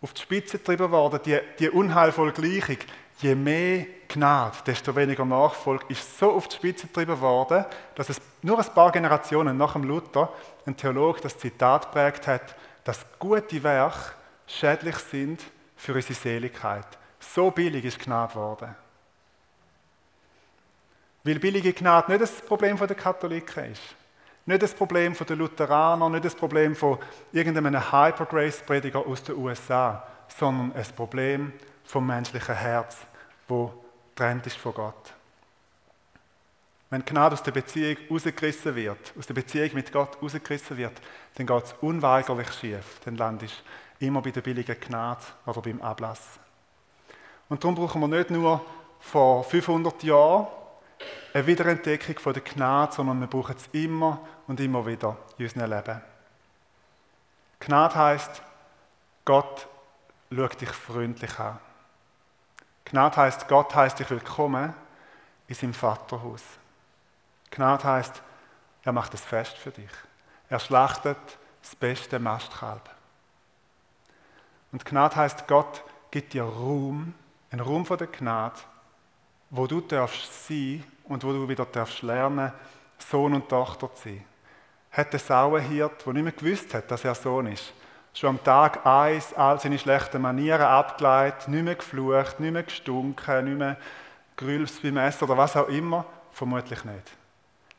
auf 0.02 0.14
die 0.14 0.22
Spitze 0.22 0.58
getrieben 0.58 0.90
worden, 0.92 1.20
die, 1.26 1.40
die 1.60 1.70
unheilvolle 1.70 2.32
Gleichung. 2.32 2.78
Je 3.22 3.36
mehr 3.36 3.86
Gnade, 4.08 4.58
desto 4.66 4.96
weniger 4.96 5.26
Nachfolge 5.26 5.86
ist 5.90 6.18
so 6.18 6.32
auf 6.32 6.48
die 6.48 6.56
Spitze 6.56 6.88
getrieben 6.88 7.22
worden, 7.22 7.66
dass 7.94 8.10
es 8.10 8.20
nur 8.42 8.58
ein 8.58 8.74
paar 8.74 8.92
Generationen 8.92 9.58
nach 9.58 9.74
dem 9.74 9.84
Luther 9.84 10.34
ein 10.66 10.76
Theologe 10.76 11.22
das 11.22 11.38
Zitat 11.38 11.92
prägt 11.92 12.26
hat, 12.26 12.56
dass 12.84 13.06
gute 13.20 13.62
Werke 13.62 14.14
schädlich 14.48 14.96
sind 14.98 15.40
für 15.78 15.94
unsere 15.94 16.16
Seligkeit. 16.16 16.88
So 17.20 17.52
billig 17.52 17.86
ist 17.86 18.00
Gnade 18.00 18.34
geworden. 18.34 18.76
Weil 21.24 21.38
billige 21.38 21.74
Gnade 21.74 22.12
nicht 22.12 22.24
das 22.24 22.42
Problem 22.42 22.76
der 22.76 22.96
Katholiken 22.96 23.72
ist. 23.72 23.96
Nicht 24.48 24.64
das 24.64 24.74
Problem 24.74 25.16
der 25.16 25.36
Lutheraner, 25.36 26.10
nicht 26.10 26.26
das 26.26 26.34
Problem 26.34 26.76
von 26.76 26.98
irgendeinem 27.32 27.92
Hypergrace-Prediger 27.92 29.06
aus 29.06 29.24
den 29.24 29.38
USA, 29.38 30.04
sondern 30.28 30.76
ein 30.76 30.96
Problem 30.96 31.54
vom 31.84 32.08
menschlichen 32.08 32.56
Herz, 32.56 32.98
wo 33.52 33.74
trennt 34.16 34.48
ist 34.48 34.56
von 34.56 34.74
Gott. 34.74 35.14
Wenn 36.90 37.06
Gnade 37.06 37.34
aus 37.34 37.44
der 37.44 37.52
Beziehung 37.52 37.98
rausgerissen 38.10 38.76
wird, 38.76 39.14
aus 39.18 39.28
der 39.28 39.34
Beziehung 39.34 39.70
mit 39.74 39.92
Gott 39.92 40.22
rausgerissen 40.22 40.78
wird, 40.78 40.94
dann 41.36 41.46
geht 41.46 41.64
es 41.66 41.76
unweigerlich 41.82 42.52
schief. 42.54 43.00
Dann 43.06 43.16
landest 43.18 43.62
du 44.00 44.06
immer 44.06 44.22
bei 44.22 44.32
der 44.32 44.42
billigen 44.42 44.80
Gnade 44.80 45.22
oder 45.46 45.62
beim 45.62 45.82
Ablass. 45.82 46.40
Und 47.50 47.64
darum 47.64 47.76
brauchen 47.76 48.02
wir 48.02 48.08
nicht 48.08 48.30
nur 48.30 48.66
vor 49.00 49.44
500 49.44 50.04
Jahren 50.04 50.48
eine 51.34 51.48
Wiederentdeckung 51.48 52.20
von 52.20 52.34
der 52.34 52.44
Gnade, 52.44 52.94
sondern 52.94 53.20
wir 53.20 53.28
brauchen 53.28 53.56
es 53.58 53.68
immer 53.74 54.26
und 54.48 54.60
immer 54.60 54.86
wieder 54.86 55.18
in 55.38 55.46
unserem 55.46 55.70
Leben. 55.70 56.02
Gnade 57.60 57.96
heißt, 57.96 58.42
Gott 59.26 59.68
schaut 60.34 60.62
dich 60.62 60.70
freundlich 60.70 61.40
an. 61.40 61.60
Gnade 62.92 63.16
heißt, 63.16 63.48
Gott 63.48 63.74
heißt 63.74 64.00
dich 64.00 64.10
willkommen 64.10 64.74
in 65.48 65.56
seinem 65.56 65.74
Vaterhaus. 65.74 66.44
Gnade 67.50 67.86
heißt, 67.86 68.22
er 68.84 68.92
macht 68.92 69.14
es 69.14 69.22
fest 69.22 69.58
für 69.58 69.72
dich. 69.72 69.90
Er 70.50 70.60
schlachtet 70.60 71.18
das 71.62 71.74
beste 71.74 72.20
Mastkalb. 72.20 72.90
Und 74.74 74.84
Gnade 74.84 75.16
heißt, 75.16 75.48
Gott 75.48 75.86
gibt 76.12 76.34
dir 76.34 76.44
Ruhm, 76.44 77.14
einen 77.50 77.62
Ruhm 77.62 77.86
von 77.86 77.98
der 77.98 78.08
Gnade, 78.08 78.60
wo 79.52 79.68
du 79.68 79.80
darfst 79.80 80.50
sein 80.50 80.84
und 81.06 81.24
wo 81.24 81.32
du 81.32 81.48
wieder 81.48 81.66
darfst 81.66 82.02
lernen, 82.02 82.52
Sohn 82.98 83.34
und 83.34 83.48
Tochter 83.48 83.96
zu 83.96 84.10
sein. 84.10 84.26
Hat 84.92 85.14
der 85.14 85.20
Sauenhirt, 85.22 86.06
der 86.06 86.12
nicht 86.12 86.24
mehr 86.24 86.34
gewusst 86.34 86.74
hat, 86.74 86.92
dass 86.92 87.06
er 87.06 87.16
Sohn 87.16 87.48
ist, 87.48 87.72
schon 88.14 88.30
am 88.30 88.44
Tag 88.44 88.86
eins 88.86 89.34
all 89.34 89.60
seine 89.60 89.80
schlechten 89.80 90.22
Manieren 90.22 90.62
abgeleitet, 90.62 91.48
nicht 91.48 91.64
mehr 91.64 91.76
geflucht, 91.76 92.40
nicht 92.40 92.52
mehr 92.52 92.64
gestunken, 92.64 93.46
nicht 93.46 93.58
mehr 93.58 93.78
gerülpst 94.36 94.82
beim 94.82 94.98
Essen 94.98 95.24
oder 95.26 95.38
was 95.38 95.56
auch 95.56 95.70
immer? 95.70 96.06
Vermutlich 96.32 96.84
nicht. 96.84 97.12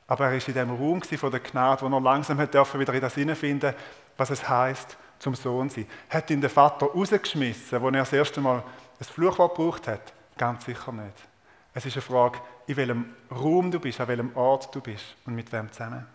Aber 0.06 0.26
er 0.26 0.32
war 0.32 0.48
in 0.48 0.54
dem 0.54 0.70
Raum 0.70 1.02
von 1.02 1.30
der 1.30 1.40
Gnade, 1.40 1.82
wo 1.82 1.94
er 1.94 2.00
langsam 2.00 2.50
dürfen 2.50 2.80
wieder 2.80 2.94
in 2.94 3.00
das 3.00 3.14
hineinfinden, 3.14 3.74
was 4.16 4.30
es 4.30 4.46
heißt, 4.48 4.96
zum 5.18 5.34
Sohn 5.34 5.70
zu 5.70 5.80
sein. 5.80 5.86
Hat 6.10 6.30
ihn 6.30 6.40
der 6.40 6.50
Vater 6.50 6.86
rausgeschmissen, 6.86 7.80
wo 7.80 7.86
er 7.86 7.92
das 7.92 8.12
erste 8.12 8.40
Mal 8.40 8.62
ein 8.98 9.04
Fluchwort 9.04 9.56
gebraucht 9.56 9.88
hat? 9.88 10.12
Ganz 10.36 10.64
sicher 10.64 10.92
nicht. 10.92 11.14
Es 11.74 11.86
ist 11.86 11.94
eine 11.94 12.02
Frage, 12.02 12.38
in 12.66 12.76
welchem 12.76 13.14
Raum 13.30 13.70
du 13.70 13.80
bist, 13.80 14.00
an 14.00 14.08
welchem 14.08 14.36
Ort 14.36 14.74
du 14.74 14.80
bist 14.80 15.16
und 15.24 15.34
mit 15.34 15.50
wem 15.52 15.70
zusammen. 15.72 16.06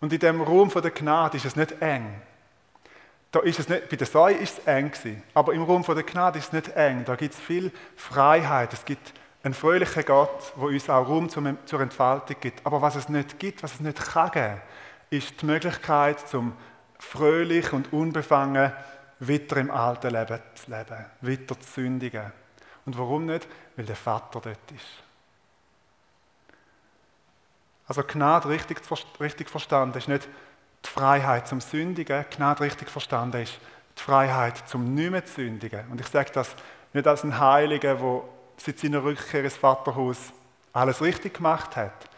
Und 0.00 0.12
in 0.12 0.18
dem 0.18 0.40
Raum 0.40 0.70
der 0.70 0.90
Gnade 0.90 1.36
ist 1.36 1.46
es 1.46 1.56
nicht 1.56 1.80
eng. 1.82 2.22
Da 3.30 3.40
ist 3.40 3.58
es 3.58 3.68
nicht, 3.68 3.88
bei 3.90 3.96
der 3.96 4.06
Säue 4.06 4.36
ist 4.36 4.58
es 4.58 4.64
eng 4.66 4.90
gewesen, 4.90 5.22
aber 5.34 5.52
im 5.52 5.62
Raum 5.62 5.82
der 5.82 6.02
Gnade 6.02 6.38
ist 6.38 6.46
es 6.46 6.52
nicht 6.52 6.68
eng. 6.76 7.04
Da 7.04 7.14
gibt 7.14 7.34
es 7.34 7.40
viel 7.40 7.72
Freiheit. 7.96 8.72
Es 8.72 8.84
gibt 8.84 9.12
einen 9.42 9.54
fröhlichen 9.54 10.04
Gott, 10.04 10.52
der 10.56 10.64
uns 10.64 10.88
auch 10.88 11.08
Raum 11.08 11.28
zur 11.28 11.80
Entfaltung 11.80 12.36
gibt. 12.40 12.64
Aber 12.64 12.80
was 12.80 12.96
es 12.96 13.08
nicht 13.08 13.38
gibt, 13.38 13.62
was 13.62 13.74
es 13.74 13.80
nicht 13.80 13.98
kann 13.98 14.30
geben, 14.30 14.60
ist 15.10 15.42
die 15.42 15.46
Möglichkeit, 15.46 16.26
zum 16.28 16.54
fröhlich 16.98 17.72
und 17.72 17.92
unbefangen 17.92 18.72
weiter 19.20 19.56
im 19.56 19.70
alten 19.70 20.10
Leben 20.10 20.40
zu 20.54 20.70
leben, 20.70 21.06
weiter 21.20 21.60
zu 21.60 21.70
sündigen. 21.70 22.32
Und 22.86 22.98
warum 22.98 23.26
nicht? 23.26 23.46
Weil 23.76 23.86
der 23.86 23.96
Vater 23.96 24.40
dort 24.40 24.72
ist. 24.74 25.07
Also 27.88 28.02
Gnade 28.02 28.48
richtig, 28.50 28.80
richtig 29.18 29.48
verstanden 29.48 29.96
ist 29.96 30.08
nicht 30.08 30.28
die 30.84 30.88
Freiheit 30.88 31.48
zum 31.48 31.60
Sündigen, 31.60 32.24
Gnade 32.30 32.60
richtig 32.60 32.90
verstanden 32.90 33.42
ist 33.42 33.58
die 33.98 34.02
Freiheit 34.02 34.68
zum 34.68 34.94
nicht 34.94 35.10
mehr 35.10 35.24
zu 35.24 35.34
sündigen. 35.36 35.88
Und 35.90 36.00
ich 36.00 36.06
sage 36.06 36.30
das 36.32 36.54
nicht 36.92 37.06
als 37.06 37.24
ein 37.24 37.38
Heiliger, 37.38 37.94
der 37.94 38.22
seit 38.58 38.78
seiner 38.78 39.02
Rückkehr 39.02 39.42
ins 39.42 39.56
Vaterhaus 39.56 40.32
alles 40.72 41.00
richtig 41.00 41.34
gemacht 41.34 41.76
hat, 41.76 42.08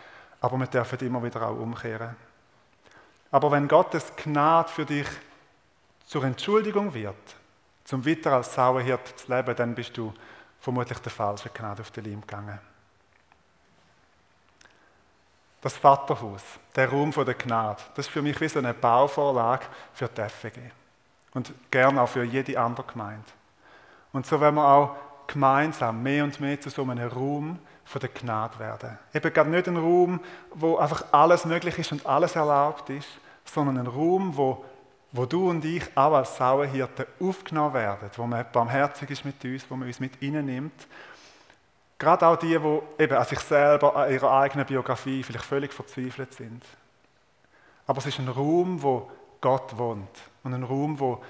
aber 0.40 0.58
wir 0.58 0.66
dürfen 0.66 0.98
immer 1.06 1.22
wieder 1.22 1.48
auch 1.48 1.56
umkehren. 1.56 2.16
Aber 3.30 3.52
wenn 3.52 3.68
Gottes 3.68 4.12
Gnade 4.16 4.68
für 4.68 4.84
dich 4.84 5.06
zur 6.04 6.24
Entschuldigung 6.24 6.92
wird, 6.92 7.36
zum 7.84 8.04
weiter 8.04 8.32
als 8.32 8.54
Sauerhirt 8.54 9.18
zu 9.18 9.32
leben, 9.32 9.54
dann 9.54 9.74
bist 9.74 9.96
du 9.96 10.12
vermutlich 10.58 10.98
der 10.98 11.12
falsche 11.12 11.48
Gnade 11.50 11.82
auf 11.82 11.90
den 11.92 12.04
Leim 12.04 12.20
gegangen. 12.20 12.58
Das 15.60 15.76
Vaterhaus, 15.76 16.42
der 16.74 16.88
Raum 16.88 17.12
der 17.12 17.34
Gnade, 17.34 17.82
das 17.94 18.06
ist 18.06 18.12
für 18.12 18.22
mich 18.22 18.40
wie 18.40 18.48
so 18.48 18.58
eine 18.58 18.72
Bauvorlage 18.72 19.66
für 19.92 20.08
die 20.08 20.22
FG. 20.22 20.58
Und 21.34 21.52
gerne 21.70 22.00
auch 22.00 22.08
für 22.08 22.24
jede 22.24 22.58
andere 22.58 22.86
Gemeinde. 22.86 23.24
Und 24.12 24.26
so 24.26 24.40
werden 24.40 24.56
wir 24.56 24.66
auch 24.66 24.96
gemeinsam 25.26 26.02
mehr 26.02 26.24
und 26.24 26.40
mehr 26.40 26.60
zu 26.60 26.70
so 26.70 26.82
einem 26.82 27.08
Raum 27.08 27.58
der 28.00 28.08
Gnade 28.08 28.58
werden. 28.58 28.98
Eben 29.12 29.32
gerade 29.32 29.50
nicht 29.50 29.66
ein 29.66 29.76
Raum, 29.76 30.20
wo 30.54 30.76
einfach 30.76 31.04
alles 31.10 31.44
möglich 31.44 31.78
ist 31.78 31.92
und 31.92 32.06
alles 32.06 32.36
erlaubt 32.36 32.88
ist, 32.90 33.08
sondern 33.44 33.78
ein 33.78 33.86
Raum, 33.86 34.36
wo, 34.36 34.64
wo 35.12 35.26
du 35.26 35.50
und 35.50 35.64
ich 35.64 35.84
auch 35.96 36.14
als 36.14 36.36
Sauerhirte 36.36 37.06
aufgenommen 37.20 37.74
werden, 37.74 38.10
wo 38.16 38.26
man 38.26 38.46
barmherzig 38.52 39.10
ist 39.10 39.24
mit 39.24 39.44
uns, 39.44 39.68
wo 39.68 39.76
man 39.76 39.88
uns 39.88 39.98
mit 39.98 40.22
nimmt 40.22 40.86
Gerade 42.00 42.26
auch 42.26 42.36
die, 42.36 42.58
die 42.58 43.02
eben 43.02 43.14
an 43.14 43.26
sich 43.26 43.40
selber, 43.40 43.94
an 43.94 44.10
ihrer 44.10 44.32
eigenen 44.32 44.64
Biografie 44.64 45.22
vielleicht 45.22 45.44
völlig 45.44 45.70
verzweifelt 45.70 46.32
sind. 46.32 46.64
Aber 47.86 47.98
es 47.98 48.06
ist 48.06 48.18
ein 48.18 48.28
Raum, 48.28 48.82
wo 48.82 49.10
Gott 49.42 49.76
wohnt. 49.76 50.08
Und 50.42 50.54
ein 50.54 50.62
Raum, 50.62 50.98
wo, 50.98 51.22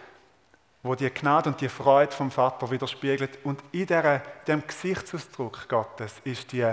wo 0.84 0.94
die 0.94 1.10
Gnade 1.10 1.50
und 1.50 1.60
die 1.60 1.68
Freude 1.68 2.12
vom 2.12 2.30
Vater 2.30 2.70
widerspiegelt. 2.70 3.44
Und 3.44 3.60
in 3.72 3.84
dieser, 3.84 4.20
dem 4.46 4.64
Gesichtsausdruck 4.64 5.68
Gottes 5.68 6.14
ist 6.22 6.52
die 6.52 6.72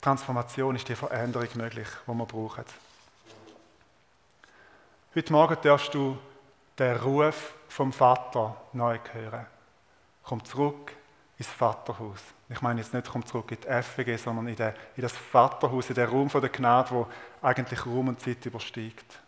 Transformation, 0.00 0.74
ist 0.74 0.88
die 0.88 0.96
Veränderung 0.96 1.48
möglich, 1.56 1.88
die 2.06 2.14
wir 2.14 2.24
brauchen. 2.24 2.64
Heute 5.14 5.32
Morgen 5.32 5.58
darfst 5.60 5.92
du 5.92 6.16
den 6.78 6.96
Ruf 6.96 7.52
vom 7.68 7.92
Vater 7.92 8.56
neu 8.72 8.98
hören. 9.12 9.44
Komm 10.22 10.42
zurück 10.42 10.96
ins 11.38 11.48
Vaterhaus. 11.48 12.20
Ich 12.48 12.62
meine 12.62 12.80
jetzt 12.80 12.94
nicht, 12.94 13.08
komm 13.10 13.24
zurück 13.26 13.50
in 13.50 13.58
die 13.60 13.82
FWG, 13.82 14.16
sondern 14.16 14.48
in, 14.48 14.56
den, 14.56 14.72
in 14.96 15.02
das 15.02 15.16
Vaterhaus, 15.16 15.88
in 15.88 15.94
den 15.94 16.08
Raum 16.08 16.28
der 16.28 16.48
Gnade, 16.48 16.90
wo 16.90 17.06
eigentlich 17.42 17.84
Raum 17.84 18.08
und 18.08 18.20
Zeit 18.20 18.44
übersteigt. 18.46 19.20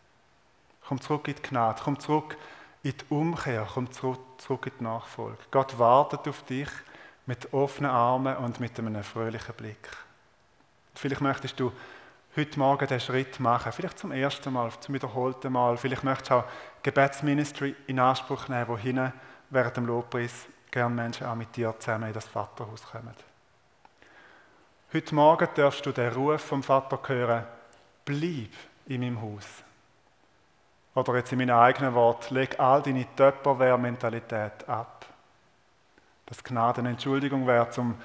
Komm 0.87 1.01
zurück 1.01 1.29
in 1.29 1.35
die 1.35 1.43
Gnade, 1.43 1.81
komm 1.83 1.99
zurück 1.99 2.37
in 2.83 2.93
die 2.93 3.05
Umkehr, 3.15 3.67
komm 3.73 3.91
zurück, 3.91 4.21
zurück 4.39 4.67
in 4.67 4.73
die 4.79 4.85
Nachfolge. 4.85 5.39
Gott 5.51 5.79
wartet 5.79 6.27
auf 6.29 6.43
dich 6.45 6.71
mit 7.27 7.53
offenen 7.53 7.91
Armen 7.91 8.37
und 8.37 8.59
mit 8.59 8.79
einem 8.79 9.03
fröhlichen 9.03 9.55
Blick. 9.55 9.89
Vielleicht 10.95 11.21
möchtest 11.21 11.61
du 11.61 11.73
heute 12.35 12.59
Morgen 12.59 12.87
den 12.87 13.01
Schritt 13.01 13.39
machen, 13.39 13.73
vielleicht 13.73 13.99
zum 13.99 14.13
ersten 14.13 14.53
Mal, 14.53 14.71
zum 14.81 14.95
wiederholten 14.95 15.53
Mal. 15.53 15.77
Vielleicht 15.77 16.05
möchtest 16.05 16.31
du 16.31 16.35
auch 16.37 16.45
Gebetsministry 16.83 17.75
in 17.87 17.99
Anspruch 17.99 18.49
nehmen, 18.49 18.69
wohin 18.69 19.13
während 19.51 19.77
dem 19.77 19.87
Lobpreis 19.87 20.47
gern 20.71 20.95
Menschen 20.95 21.27
auch 21.27 21.35
mit 21.35 21.55
dir 21.57 21.75
zusammen 21.79 22.09
in 22.09 22.15
das 22.15 22.27
Vaterhaus 22.27 22.83
kommen. 22.85 23.15
Heute 24.93 25.15
Morgen 25.15 25.49
darfst 25.55 25.85
du 25.85 25.93
den 25.93 26.13
Ruf 26.13 26.41
vom 26.41 26.63
Vater 26.63 26.99
hören, 27.07 27.45
bleib 28.05 28.51
in 28.87 29.01
meinem 29.01 29.21
Haus. 29.21 29.47
Oder 30.95 31.17
jetzt 31.17 31.31
in 31.33 31.39
meinen 31.39 31.51
eigenen 31.51 31.95
Worten, 31.95 32.35
leg 32.35 32.59
all 32.59 32.83
deine 32.83 33.07
Töpperwehr-Mentalität 33.15 34.69
ab. 34.69 35.07
Dass 36.27 36.43
Gnade 36.43 36.81
eine 36.81 36.91
Entschuldigung 36.91 37.47
wäre, 37.47 37.69
um 37.77 38.01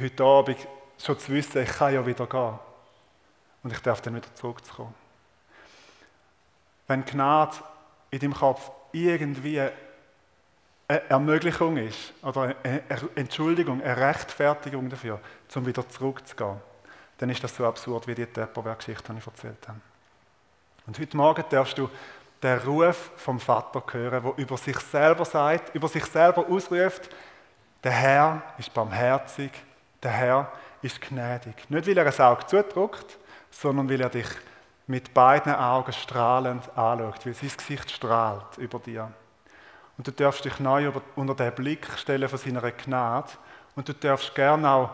heute 0.00 0.24
Abend 0.24 0.66
schon 1.02 1.18
zu 1.18 1.32
wissen, 1.32 1.62
ich 1.62 1.70
kann 1.70 1.92
ja 1.92 2.06
wieder 2.06 2.26
gehen. 2.26 2.58
Und 3.62 3.72
ich 3.72 3.80
darf 3.80 4.00
dann 4.00 4.14
wieder 4.14 4.32
zurückzukommen. 4.34 4.94
Wenn 6.86 7.04
Gnade 7.04 7.56
in 8.10 8.20
deinem 8.20 8.34
Kopf 8.34 8.70
irgendwie 8.92 9.60
eine 10.88 11.10
Ermöglichung 11.10 11.76
ist 11.76 12.12
oder 12.22 12.54
eine 12.62 12.82
Entschuldigung, 13.14 13.82
eine 13.82 13.96
Rechtfertigung 13.96 14.88
dafür, 14.88 15.20
um 15.54 15.66
wieder 15.66 15.88
zurückzugehen, 15.88 16.56
dann 17.18 17.30
ist 17.30 17.42
das 17.42 17.56
so 17.56 17.66
absurd 17.66 18.06
wie 18.06 18.14
die 18.14 18.26
Tupperware-Geschichte, 18.26 19.12
die 19.12 19.18
ich 19.18 19.26
erzählt 19.26 19.68
habe. 19.68 19.80
Und 20.86 20.98
heute 20.98 21.16
Morgen 21.16 21.44
darfst 21.48 21.78
du 21.78 21.88
den 22.42 22.58
Ruf 22.58 23.12
vom 23.16 23.40
Vater 23.40 23.82
hören, 23.92 24.22
der 24.22 24.32
über 24.36 24.56
sich 24.58 24.78
selber 24.78 25.24
sagt, 25.24 25.74
über 25.74 25.88
sich 25.88 26.04
selber 26.04 26.46
ausruft, 26.46 27.08
der 27.82 27.92
Herr 27.92 28.42
ist 28.58 28.72
barmherzig, 28.72 29.50
der 30.02 30.10
Herr 30.10 30.52
ist 30.82 31.00
gnädig. 31.00 31.70
Nicht, 31.70 31.86
weil 31.86 31.96
er 31.96 32.06
ein 32.06 32.20
Auge 32.20 32.46
zudrückt, 32.46 33.18
sondern 33.50 33.88
weil 33.88 34.00
er 34.00 34.10
dich 34.10 34.28
mit 34.86 35.14
beiden 35.14 35.54
Augen 35.54 35.92
strahlend 35.92 36.68
anschaut, 36.76 37.24
weil 37.24 37.34
sein 37.34 37.52
Gesicht 37.56 37.90
strahlt 37.90 38.58
über 38.58 38.78
dir. 38.78 39.10
Und 39.96 40.06
du 40.06 40.12
darfst 40.12 40.44
dich 40.44 40.58
neu 40.58 40.92
unter 41.14 41.34
den 41.34 41.54
Blick 41.54 41.86
stellen 41.96 42.28
von 42.28 42.38
seiner 42.38 42.72
Gnade. 42.72 43.32
Und 43.76 43.88
du 43.88 43.94
darfst 43.94 44.34
gerne 44.34 44.68
auch 44.68 44.90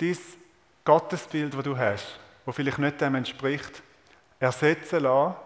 dieses 0.00 0.36
Gottesbild, 0.84 1.54
das 1.54 1.62
du 1.62 1.76
hast, 1.76 2.18
wo 2.44 2.52
vielleicht 2.52 2.78
nicht 2.78 3.00
dem 3.00 3.14
entspricht, 3.14 3.82
ersetzen 4.40 5.00
lassen 5.00 5.36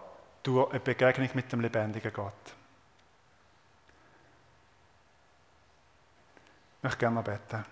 durch 0.43 0.71
eine 0.71 0.79
Begegnung 0.79 1.29
mit 1.33 1.51
dem 1.51 1.61
lebendigen 1.61 2.11
Gott. 2.11 2.33
Ich 6.77 6.83
möchte 6.83 6.99
gerne 6.99 7.21
beten. 7.21 7.65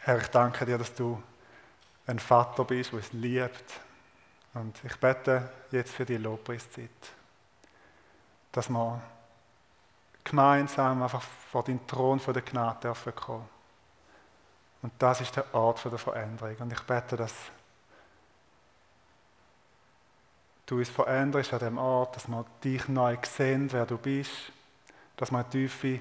Herr, 0.00 0.18
ich 0.18 0.28
danke 0.28 0.64
dir, 0.64 0.78
dass 0.78 0.94
du 0.94 1.22
ein 2.08 2.18
Vater 2.18 2.64
bist, 2.64 2.92
der 2.92 3.00
es 3.00 3.12
liebt. 3.12 3.80
Und 4.54 4.82
ich 4.82 4.96
bete 4.96 5.50
jetzt 5.70 5.92
für 5.92 6.04
die 6.04 6.16
Lobpreiszeit, 6.16 6.90
dass 8.50 8.68
wir 8.68 9.00
gemeinsam 10.24 11.02
einfach 11.02 11.22
vor 11.22 11.62
den 11.64 11.86
Thron 11.86 12.20
der 12.26 12.42
Gnade 12.42 12.80
dürfen 12.80 13.14
kommen. 13.14 13.48
Und 14.82 14.92
das 14.98 15.20
ist 15.20 15.36
der 15.36 15.54
Ort 15.54 15.84
der 15.84 15.98
Veränderung. 15.98 16.56
Und 16.56 16.72
ich 16.72 16.80
bete, 16.80 17.16
dass 17.16 17.34
du 20.66 20.78
uns 20.78 20.88
veränderst 20.88 21.52
an 21.52 21.58
dem 21.60 21.78
Ort, 21.78 22.16
dass 22.16 22.28
wir 22.28 22.44
dich 22.64 22.88
neu 22.88 23.16
sehen, 23.22 23.70
wer 23.72 23.86
du 23.86 23.98
bist, 23.98 24.30
dass 25.16 25.30
wir 25.30 25.38
eine 25.38 25.50
tiefe, 25.50 26.00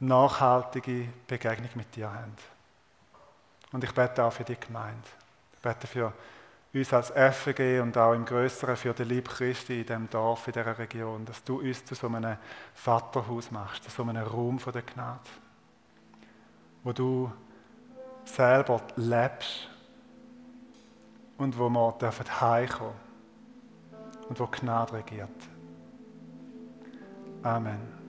nachhaltige 0.00 1.08
Begegnung 1.26 1.70
mit 1.74 1.94
dir 1.94 2.12
haben. 2.12 2.36
Und 3.72 3.84
ich 3.84 3.92
bete 3.92 4.24
auch 4.24 4.32
für 4.32 4.44
die 4.44 4.58
Gemeinde. 4.58 5.08
Ich 5.62 5.68
bete 5.70 5.86
für 5.86 6.12
uns 6.74 6.92
als 6.92 7.12
FG 7.12 7.78
und 7.78 7.96
auch 7.96 8.14
im 8.14 8.24
Größeren 8.24 8.76
für 8.76 8.92
den 8.92 9.08
Lieb 9.08 9.28
Christi 9.28 9.82
in 9.82 9.86
diesem 9.86 10.10
Dorf, 10.10 10.48
in 10.48 10.54
dieser 10.54 10.76
Region, 10.76 11.24
dass 11.24 11.44
du 11.44 11.60
uns 11.60 11.84
zu 11.84 11.94
so 11.94 12.08
einem 12.08 12.36
Vaterhaus 12.74 13.52
machst, 13.52 13.84
zu 13.84 13.90
so 13.90 14.02
einem 14.02 14.26
Raum 14.26 14.58
von 14.58 14.72
der 14.72 14.82
Gnade, 14.82 15.20
wo 16.82 16.92
du 16.92 17.30
selber 18.24 18.80
lebst 18.96 19.68
und 21.38 21.56
wo 21.56 21.68
wir 21.68 21.92
dürfen 21.92 22.40
heimkommen 22.40 22.96
und 24.28 24.40
wo 24.40 24.48
Gnade 24.48 24.94
regiert. 24.94 25.30
Amen. 27.44 28.01